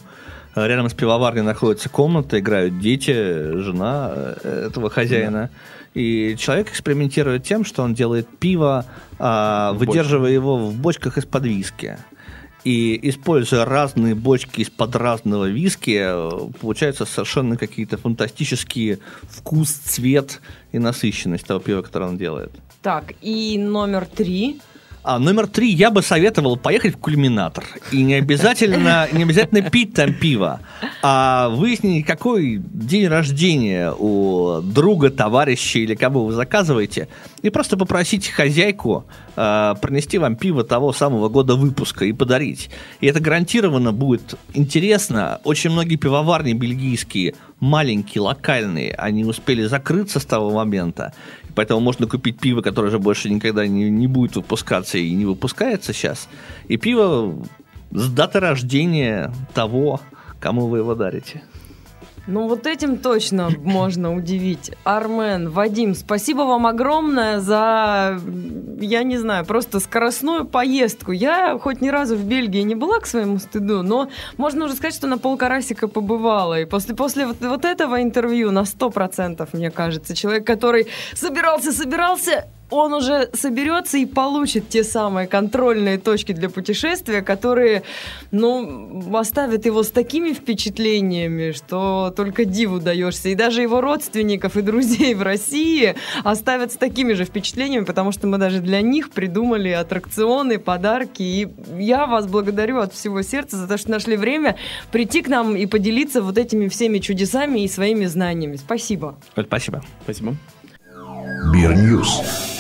Э, 0.56 0.68
Рядом 0.68 0.90
с 0.90 0.94
пивоварней 0.94 1.44
находится 1.44 1.90
комната, 1.90 2.40
играют 2.40 2.80
дети, 2.80 3.14
жена 3.60 4.12
э, 4.16 4.68
этого 4.68 4.90
хозяина. 4.90 5.52
И 5.94 6.36
человек 6.38 6.70
экспериментирует 6.70 7.44
тем, 7.44 7.66
что 7.66 7.82
он 7.82 7.96
делает 7.96 8.28
пиво, 8.38 8.86
а, 9.18 9.74
выдерживая 9.74 10.30
его 10.30 10.58
в 10.58 10.76
бочках 10.76 11.18
из-под 11.18 11.46
виски. 11.46 11.98
И 12.64 13.00
используя 13.10 13.66
разные 13.66 14.14
бочки 14.14 14.62
из-под 14.62 14.96
разного 14.96 15.46
виски, 15.46 15.98
э, 16.00 16.30
получаются 16.60 17.06
совершенно 17.06 17.58
какие-то 17.58 17.98
фантастические 17.98 19.00
вкус, 19.24 19.72
цвет 19.72 20.42
и 20.72 20.78
насыщенность 20.78 21.48
того 21.48 21.60
пива, 21.60 21.82
которое 21.82 22.10
он 22.10 22.18
делает. 22.18 22.52
Так, 22.82 23.14
и 23.22 23.58
номер 23.58 24.06
три. 24.06 24.60
А 25.08 25.20
номер 25.20 25.48
три, 25.48 25.72
я 25.72 25.90
бы 25.90 26.02
советовал 26.02 26.58
поехать 26.58 26.96
в 26.96 26.98
кульминатор. 26.98 27.64
И 27.94 28.04
не 28.04 28.16
обязательно, 28.16 29.08
не 29.14 29.24
обязательно 29.24 29.62
пить 29.62 29.94
там 29.94 30.14
пиво, 30.14 30.60
а 31.02 31.48
выяснить, 31.48 32.06
какой 32.06 32.58
день 32.58 33.08
рождения 33.08 33.94
у 33.98 34.60
друга, 34.62 35.10
товарища 35.10 35.80
или 35.80 35.96
кого 35.96 36.26
вы 36.26 36.34
заказываете, 36.34 37.08
и 37.42 37.50
просто 37.50 37.78
попросить 37.78 38.28
хозяйку 38.28 39.06
э, 39.38 39.76
принести 39.82 40.18
вам 40.18 40.36
пиво 40.36 40.66
того 40.66 40.92
самого 40.92 41.30
года 41.30 41.56
выпуска 41.56 42.04
и 42.04 42.12
подарить. 42.12 42.70
И 43.00 43.08
это 43.08 43.22
гарантированно 43.22 43.94
будет 43.94 44.36
интересно. 44.54 45.40
Очень 45.46 45.70
многие 45.70 45.96
пивоварни 45.96 46.52
бельгийские, 46.52 47.36
маленькие, 47.62 48.22
локальные, 48.24 48.94
они 48.96 49.24
успели 49.24 49.64
закрыться 49.64 50.20
с 50.20 50.26
того 50.26 50.52
момента. 50.52 51.14
Поэтому 51.58 51.80
можно 51.80 52.06
купить 52.06 52.40
пиво, 52.40 52.62
которое 52.62 52.92
же 52.92 53.00
больше 53.00 53.32
никогда 53.32 53.66
не, 53.66 53.90
не 53.90 54.06
будет 54.06 54.36
выпускаться 54.36 55.00
и 55.00 55.12
не 55.16 55.26
выпускается 55.26 55.92
сейчас. 55.92 56.30
И 56.68 56.78
пиво 56.78 57.34
с 57.90 58.12
даты 58.12 58.40
рождения 58.40 59.34
того, 59.56 60.00
кому 60.40 60.68
вы 60.68 60.78
его 60.78 60.94
дарите. 60.94 61.42
Ну 62.28 62.50
вот 62.50 62.68
этим 62.68 62.98
точно 62.98 63.50
можно 63.64 64.14
удивить. 64.14 64.72
Армен, 64.84 65.50
Вадим, 65.50 65.96
спасибо 65.96 66.42
вам 66.42 66.68
огромное 66.68 67.40
за, 67.40 68.20
я 68.82 69.04
не 69.04 69.18
знаю, 69.18 69.46
просто 69.46 69.80
скоростную 69.80 70.44
поездку. 70.44 71.14
Я 71.14 71.58
хоть 71.58 71.80
ни 71.80 71.88
разу 71.88 72.18
в 72.18 72.24
Бельгии 72.26 72.62
не 72.64 72.76
была 72.76 73.00
к 73.00 73.06
своему 73.08 73.40
стыду, 73.40 73.82
но 73.82 74.10
можно 74.36 74.66
уже 74.66 74.76
сказать, 74.76 74.94
что 74.94 75.08
на 75.08 75.18
полкарасика 75.18 75.88
побывала. 75.88 76.60
И 76.60 76.66
после, 76.66 76.96
после 76.96 77.28
вот, 77.28 77.38
вот 77.40 77.64
этого 77.64 78.02
интервью 78.02 78.52
на 78.52 78.64
100%, 78.64 79.48
мне 79.54 79.72
кажется, 79.72 80.14
человек, 80.14 80.46
который 80.46 80.88
собирался-собирался 81.14 82.50
он 82.70 82.94
уже 82.94 83.30
соберется 83.34 83.98
и 83.98 84.06
получит 84.06 84.70
те 84.70 84.84
самые 84.84 85.28
контрольные 85.28 85.98
точки 85.98 86.34
для 86.34 86.50
путешествия, 86.50 87.22
которые, 87.22 87.84
ну, 88.32 89.04
оставят 89.16 89.66
его 89.66 89.84
с 89.84 89.90
такими 89.90 90.34
впечатлениями, 90.34 91.52
что 91.52 92.14
только 92.16 92.46
диву 92.46 92.80
даешься. 92.80 93.30
И 93.30 93.36
даже 93.36 93.62
его 93.62 93.82
родственников 93.82 94.58
и 94.58 94.62
друзей 94.62 95.14
в 95.16 95.22
России 95.22 95.96
оставят 96.24 96.74
с 96.74 96.76
такими 96.76 97.14
же 97.14 97.26
впечатлениями, 97.26 97.86
потому 97.86 98.12
что 98.12 98.28
мы 98.28 98.38
даже 98.38 98.60
для 98.60 98.82
них 98.82 99.12
придумали 99.12 99.70
аттракционы, 99.70 100.60
подарки. 100.60 101.22
И 101.22 101.48
я 101.78 102.06
вас 102.06 102.28
благодарю 102.28 102.80
от 102.80 102.94
всего 102.94 103.22
сердца 103.22 103.58
за 103.58 103.68
то, 103.68 103.78
что 103.78 103.92
нашли 103.92 104.18
время 104.18 104.58
прийти 104.92 105.22
к 105.22 105.28
нам 105.28 105.56
и 105.56 105.66
поделиться 105.66 106.22
вот 106.22 106.38
этими 106.38 106.68
всеми 106.68 107.00
чудесами 107.00 107.62
и 107.62 107.68
своими 107.68 108.06
знаниями. 108.06 108.58
Спасибо. 108.58 109.16
Спасибо. 109.36 109.84
Спасибо. 110.04 110.36
Бирньюз. 111.54 112.57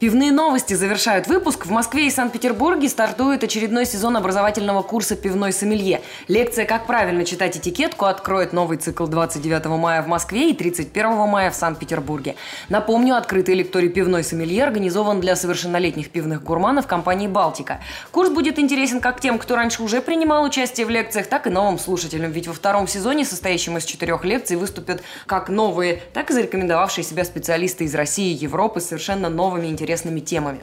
Пивные 0.00 0.32
новости 0.32 0.72
завершают 0.72 1.26
выпуск. 1.26 1.66
В 1.66 1.70
Москве 1.70 2.06
и 2.06 2.10
Санкт-Петербурге 2.10 2.88
стартует 2.88 3.44
очередной 3.44 3.84
сезон 3.84 4.16
образовательного 4.16 4.80
курса 4.80 5.14
«Пивной 5.14 5.52
сомелье». 5.52 6.00
Лекция 6.26 6.64
«Как 6.64 6.86
правильно 6.86 7.26
читать 7.26 7.58
этикетку» 7.58 8.06
откроет 8.06 8.54
новый 8.54 8.78
цикл 8.78 9.04
29 9.04 9.66
мая 9.66 10.00
в 10.00 10.06
Москве 10.06 10.52
и 10.52 10.54
31 10.54 11.28
мая 11.28 11.50
в 11.50 11.54
Санкт-Петербурге. 11.54 12.36
Напомню, 12.70 13.14
открытый 13.14 13.54
лекторий 13.54 13.90
«Пивной 13.90 14.24
сомелье» 14.24 14.64
организован 14.64 15.20
для 15.20 15.36
совершеннолетних 15.36 16.08
пивных 16.08 16.42
гурманов 16.42 16.86
компании 16.86 17.28
«Балтика». 17.28 17.80
Курс 18.10 18.30
будет 18.30 18.58
интересен 18.58 19.00
как 19.00 19.20
тем, 19.20 19.38
кто 19.38 19.54
раньше 19.54 19.82
уже 19.82 20.00
принимал 20.00 20.44
участие 20.44 20.86
в 20.86 20.90
лекциях, 20.90 21.26
так 21.26 21.46
и 21.46 21.50
новым 21.50 21.78
слушателям. 21.78 22.30
Ведь 22.30 22.48
во 22.48 22.54
втором 22.54 22.88
сезоне, 22.88 23.26
состоящем 23.26 23.76
из 23.76 23.84
четырех 23.84 24.24
лекций, 24.24 24.56
выступят 24.56 25.02
как 25.26 25.50
новые, 25.50 26.00
так 26.14 26.30
и 26.30 26.32
зарекомендовавшие 26.32 27.04
себя 27.04 27.22
специалисты 27.24 27.84
из 27.84 27.94
России 27.94 28.32
и 28.32 28.36
Европы 28.36 28.80
совершенно 28.80 29.28
новыми 29.28 29.66
интересными 29.66 29.89
интересными 29.90 30.20
темами. 30.20 30.60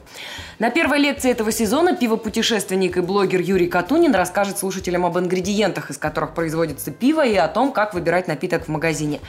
На 0.58 0.70
первой 0.70 0.98
лекции 0.98 1.30
этого 1.30 1.52
сезона 1.52 1.94
пиво-путешественник 1.94 2.96
и 2.96 3.00
блогер 3.00 3.40
Юрий 3.40 3.68
Катунин 3.68 4.14
расскажет 4.14 4.58
слушателям 4.58 5.04
об 5.04 5.18
ингредиентах, 5.18 5.90
из 5.90 5.98
которых 5.98 6.34
производится 6.34 6.90
пиво, 6.90 7.26
и 7.26 7.34
о 7.36 7.48
том, 7.48 7.72
как 7.72 7.94
выбирать 7.94 8.26
напиток 8.26 8.64
в 8.64 8.68
магазине. 8.68 9.20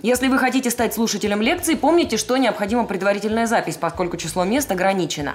Если 0.00 0.28
вы 0.28 0.38
хотите 0.38 0.70
стать 0.70 0.94
слушателем 0.94 1.42
лекции, 1.42 1.74
помните, 1.74 2.18
что 2.18 2.36
необходима 2.36 2.84
предварительная 2.84 3.46
запись, 3.46 3.76
поскольку 3.76 4.16
число 4.16 4.44
мест 4.44 4.70
ограничено. 4.70 5.34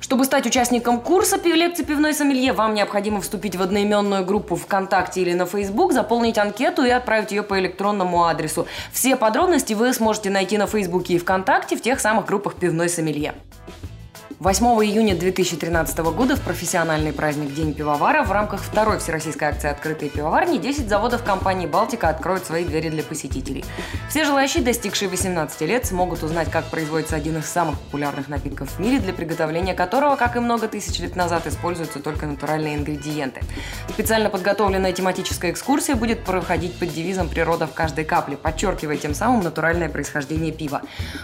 Чтобы 0.00 0.24
стать 0.24 0.46
участником 0.46 1.00
курса 1.00 1.38
лекции 1.44 1.84
«Пивной 1.84 2.14
сомелье», 2.14 2.54
вам 2.54 2.72
необходимо 2.72 3.20
вступить 3.20 3.56
в 3.56 3.62
одноименную 3.62 4.24
группу 4.24 4.56
ВКонтакте 4.56 5.20
или 5.20 5.34
на 5.34 5.44
Facebook, 5.44 5.92
заполнить 5.92 6.38
анкету 6.38 6.84
и 6.84 6.90
отправить 6.90 7.32
ее 7.32 7.42
по 7.42 7.58
электронному 7.58 8.24
адресу. 8.24 8.66
Все 8.92 9.14
подробности 9.14 9.74
вы 9.74 9.92
сможете 9.92 10.30
найти 10.30 10.56
на 10.56 10.66
Фейсбуке 10.66 11.14
и 11.14 11.18
ВКонтакте 11.18 11.76
в 11.76 11.82
тех 11.82 12.00
самых 12.00 12.24
группах 12.24 12.54
«Пивной 12.54 12.88
сомелье». 12.88 13.34
8 14.40 14.64
июня 14.84 15.16
2013 15.16 15.98
года 15.98 16.36
в 16.36 16.40
профессиональный 16.42 17.12
праздник 17.12 17.52
День 17.54 17.74
пивовара 17.74 18.22
в 18.22 18.30
рамках 18.30 18.62
второй 18.62 19.00
всероссийской 19.00 19.48
акции 19.48 19.68
«Открытые 19.68 20.10
пивоварни» 20.10 20.58
10 20.58 20.88
заводов 20.88 21.24
компании 21.24 21.66
«Балтика» 21.66 22.08
откроют 22.08 22.44
свои 22.44 22.64
двери 22.64 22.88
для 22.88 23.02
посетителей. 23.02 23.64
Все 24.08 24.24
желающие, 24.24 24.62
достигшие 24.62 25.08
18 25.08 25.60
лет, 25.62 25.86
смогут 25.86 26.22
узнать, 26.22 26.52
как 26.52 26.66
производится 26.66 27.16
один 27.16 27.38
из 27.38 27.46
самых 27.46 27.80
популярных 27.80 28.28
напитков 28.28 28.70
в 28.70 28.78
мире, 28.78 29.00
для 29.00 29.12
приготовления 29.12 29.74
которого, 29.74 30.14
как 30.14 30.36
и 30.36 30.38
много 30.38 30.68
тысяч 30.68 31.00
лет 31.00 31.16
назад, 31.16 31.48
используются 31.48 31.98
только 31.98 32.26
натуральные 32.26 32.76
ингредиенты. 32.76 33.40
Специально 33.88 34.30
подготовленная 34.30 34.92
тематическая 34.92 35.50
экскурсия 35.50 35.96
будет 35.96 36.22
проходить 36.22 36.78
под 36.78 36.94
девизом 36.94 37.28
«Природа 37.28 37.66
в 37.66 37.74
каждой 37.74 38.04
капле», 38.04 38.36
подчеркивая 38.36 38.98
тем 38.98 39.14
самым 39.16 39.40
натуральное 39.40 39.88
происхождение 39.88 40.52
пива. 40.52 40.82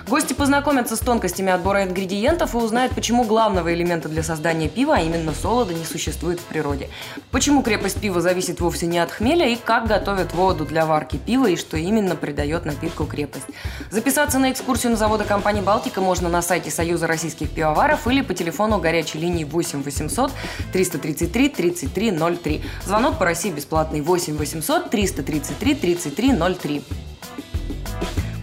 Гости 0.09 0.33
познакомятся 0.33 0.97
с 0.97 0.99
тонкостями 0.99 1.53
отбора 1.53 1.85
ингредиентов 1.85 2.55
и 2.55 2.57
узнают, 2.57 2.93
почему 3.05 3.25
главного 3.25 3.75
элемента 3.75 4.09
для 4.09 4.23
создания 4.23 4.67
пива, 4.67 4.95
а 4.97 5.01
именно 5.03 5.35
солода, 5.35 5.75
не 5.75 5.85
существует 5.85 6.41
в 6.41 6.45
природе. 6.45 6.89
Почему 7.31 7.63
крепость 7.63 8.01
пива 8.01 8.23
зависит 8.23 8.63
вовсе 8.63 8.87
не 8.87 8.99
от 8.99 9.13
хмеля 9.13 9.47
и 9.47 9.57
как 9.57 9.87
готовят 9.87 10.33
воду 10.33 10.65
для 10.65 10.87
варки 10.87 11.19
пива 11.19 11.51
и 11.51 11.57
что 11.57 11.77
именно 11.77 12.17
придает 12.17 12.65
напитку 12.65 13.05
крепость. 13.05 13.45
Записаться 13.91 14.39
на 14.39 14.51
экскурсию 14.51 14.93
на 14.93 14.97
заводы 14.97 15.25
компании 15.25 15.61
«Балтика» 15.61 16.01
можно 16.01 16.31
на 16.31 16.41
сайте 16.41 16.71
Союза 16.71 17.07
российских 17.07 17.51
пивоваров 17.51 18.09
или 18.09 18.23
по 18.23 18.33
телефону 18.33 18.79
горячей 18.81 19.19
линии 19.19 19.45
8 19.45 19.83
800 19.83 20.33
333 20.73 21.49
33 21.51 22.11
03. 22.11 22.63
Звонок 22.87 23.19
по 23.19 23.27
России 23.27 23.51
бесплатный 23.51 24.01
8 24.01 24.39
800 24.39 24.89
333 24.89 25.75
33 25.75 26.33
03. 26.59 26.83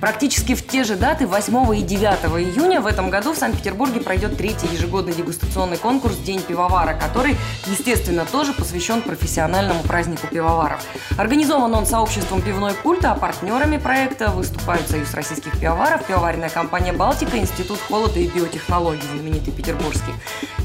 Практически 0.02 0.56
в 0.56 0.68
те 0.68 0.84
же 0.84 0.96
даты, 0.96 1.28
8 1.28 1.78
и 1.78 1.84
9 1.84 2.04
июня 2.42 2.82
в 2.82 2.88
этом 2.88 3.12
году 3.12 3.34
в 3.34 3.38
Санкт-Петербурге 3.38 4.00
пройдет 4.00 4.36
третий 4.36 4.66
ежегодный 4.74 5.14
дегустационный 5.14 5.78
конкурс 5.78 6.18
«День 6.18 6.42
пивовара», 6.42 6.96
который, 7.00 7.38
естественно, 7.68 8.26
тоже 8.26 8.52
посвящен 8.54 9.04
профессиональному 9.04 9.84
празднику 9.84 10.26
пивоваров. 10.26 10.84
Организован 11.20 11.76
он 11.76 11.86
сообществом 11.86 12.42
«Пивной 12.42 12.74
культ», 12.74 13.06
а 13.06 13.14
партнерами 13.14 13.78
проекта 13.78 14.32
выступают 14.32 14.90
Союз 14.90 15.14
российских 15.14 15.60
пивоваров, 15.60 16.04
пивоваренная 16.08 16.50
компания 16.50 16.94
«Балтика», 16.94 17.38
Институт 17.38 17.80
холода 17.88 18.20
и 18.20 18.28
биотехнологий, 18.28 19.08
знаменитый 19.14 19.54
петербургский. 19.54 20.14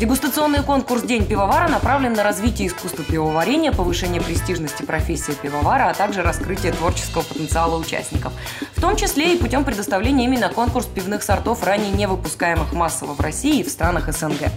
Дегустационный 0.00 0.62
конкурс 0.62 1.02
«День 1.02 1.26
пивовара» 1.26 1.68
направлен 1.68 2.14
на 2.14 2.22
развитие 2.22 2.68
искусства 2.68 3.04
пивоварения, 3.04 3.70
повышение 3.70 4.22
престижности 4.22 4.82
профессии 4.82 5.32
пивовара, 5.32 5.90
а 5.90 5.94
также 5.94 6.22
раскрытие 6.22 6.72
творческого 6.72 7.20
потенциала 7.20 7.76
участников. 7.76 8.32
В 8.76 8.80
том 8.80 8.94
числе 8.94 9.34
и 9.34 9.38
путем 9.38 9.64
предоставления 9.64 10.26
именно 10.26 10.50
конкурс 10.50 10.84
пивных 10.84 11.22
сортов, 11.22 11.64
ранее 11.64 11.90
не 11.90 12.06
выпускаемых 12.06 12.74
массово 12.74 13.14
в 13.14 13.20
России 13.20 13.60
и 13.60 13.64
в 13.64 13.70
странах 13.70 14.12
СНГ. 14.12 14.52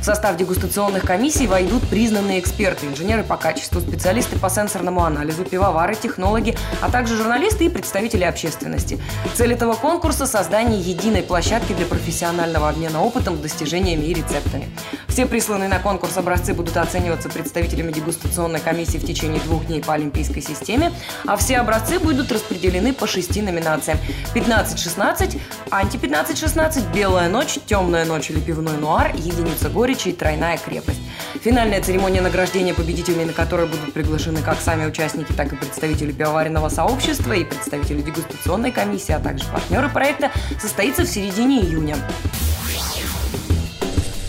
В 0.00 0.02
состав 0.02 0.38
дегустационных 0.38 1.04
комиссий 1.04 1.46
войдут 1.46 1.86
признанные 1.86 2.40
эксперты, 2.40 2.86
инженеры 2.86 3.22
по 3.22 3.36
качеству, 3.36 3.82
специалисты 3.82 4.38
по 4.38 4.48
сенсорному 4.48 5.04
анализу, 5.04 5.44
пивовары, 5.44 5.94
технологи, 5.94 6.56
а 6.80 6.90
также 6.90 7.18
журналисты 7.18 7.66
и 7.66 7.68
представители 7.68 8.24
общественности. 8.24 8.98
Цель 9.34 9.52
этого 9.52 9.74
конкурса– 9.74 10.26
создание 10.26 10.80
единой 10.80 11.22
площадки 11.22 11.74
для 11.74 11.84
профессионального 11.84 12.70
обмена 12.70 13.02
опытом, 13.02 13.42
достижениями 13.42 14.06
и 14.06 14.14
рецептами. 14.14 14.70
Все 15.06 15.26
присланные 15.26 15.68
на 15.68 15.80
конкурс 15.80 16.16
образцы 16.16 16.54
будут 16.54 16.78
оцениваться 16.78 17.28
представителями 17.28 17.92
дегустационной 17.92 18.60
комиссии 18.60 18.96
в 18.96 19.04
течение 19.04 19.40
двух 19.40 19.66
дней 19.66 19.82
по 19.82 19.92
олимпийской 19.92 20.40
системе, 20.40 20.92
а 21.26 21.36
все 21.36 21.58
образцы 21.58 21.98
будут 21.98 22.32
распределены 22.32 22.94
по 22.94 23.06
шести 23.06 23.42
номинациям. 23.60 23.98
15-16, 24.34 25.40
анти-15-16, 25.70 26.92
белая 26.92 27.28
ночь, 27.28 27.58
темная 27.66 28.04
ночь 28.04 28.30
или 28.30 28.40
пивной 28.40 28.76
нуар, 28.76 29.14
единица 29.14 29.68
горечи 29.68 30.08
и 30.08 30.12
тройная 30.12 30.58
крепость. 30.58 31.00
Финальная 31.42 31.82
церемония 31.82 32.20
награждения 32.20 32.74
победителей, 32.74 33.24
на 33.24 33.32
которой 33.32 33.66
будут 33.66 33.92
приглашены 33.92 34.42
как 34.42 34.60
сами 34.60 34.86
участники, 34.86 35.32
так 35.32 35.52
и 35.52 35.56
представители 35.56 36.12
пивоваренного 36.12 36.68
сообщества 36.68 37.32
и 37.32 37.44
представители 37.44 38.02
дегустационной 38.02 38.72
комиссии, 38.72 39.12
а 39.12 39.20
также 39.20 39.44
партнеры 39.46 39.88
проекта, 39.88 40.30
состоится 40.60 41.02
в 41.02 41.08
середине 41.08 41.60
июня. 41.60 41.96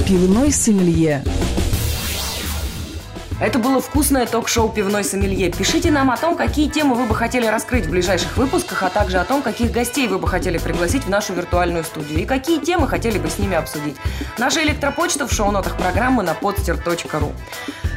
Пивной 0.08 0.52
сомелье. 0.52 1.24
Это 3.42 3.58
было 3.58 3.82
вкусное 3.82 4.28
ток-шоу 4.28 4.70
«Пивной 4.70 5.04
сомелье». 5.04 5.52
Пишите 5.52 5.90
нам 5.90 6.12
о 6.12 6.18
том, 6.18 6.38
какие 6.38 6.70
темы 6.70 6.94
вы 6.94 7.06
бы 7.06 7.16
хотели 7.16 7.48
раскрыть 7.48 7.88
в 7.88 7.90
ближайших 7.90 8.38
выпусках, 8.38 8.84
а 8.84 8.92
также 8.92 9.18
о 9.18 9.26
том, 9.26 9.42
каких 9.42 9.72
гостей 9.72 10.08
вы 10.08 10.20
бы 10.20 10.28
хотели 10.28 10.60
пригласить 10.60 11.06
в 11.06 11.10
нашу 11.10 11.34
виртуальную 11.34 11.84
студию 11.84 12.20
и 12.20 12.26
какие 12.26 12.60
темы 12.60 12.88
хотели 12.88 13.18
бы 13.18 13.30
с 13.30 13.40
ними 13.40 13.56
обсудить. 13.56 13.96
Наша 14.38 14.62
электропочта 14.62 15.26
в 15.26 15.34
шоу-нотах 15.34 15.76
программы 15.76 16.22
на 16.22 16.34
podster.ru. 16.34 17.32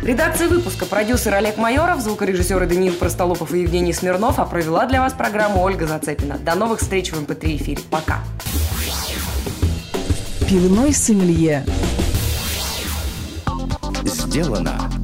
Редакция 0.02 0.48
выпуска 0.48 0.86
продюсер 0.86 1.34
Олег 1.34 1.58
Майоров, 1.58 2.00
звукорежиссеры 2.00 2.66
Даниил 2.66 2.94
Простолопов 2.94 3.52
и 3.52 3.60
Евгений 3.60 3.92
Смирнов, 3.92 4.38
а 4.38 4.46
провела 4.46 4.86
для 4.86 5.02
вас 5.02 5.12
программу 5.12 5.60
Ольга 5.60 5.86
Зацепина. 5.86 6.38
До 6.38 6.54
новых 6.54 6.80
встреч 6.80 7.12
в 7.12 7.22
МП3 7.22 7.56
эфире. 7.56 7.82
Пока. 7.90 8.20
Пивной 10.48 10.94
сомелье. 10.94 11.66
Сделано 14.04 15.03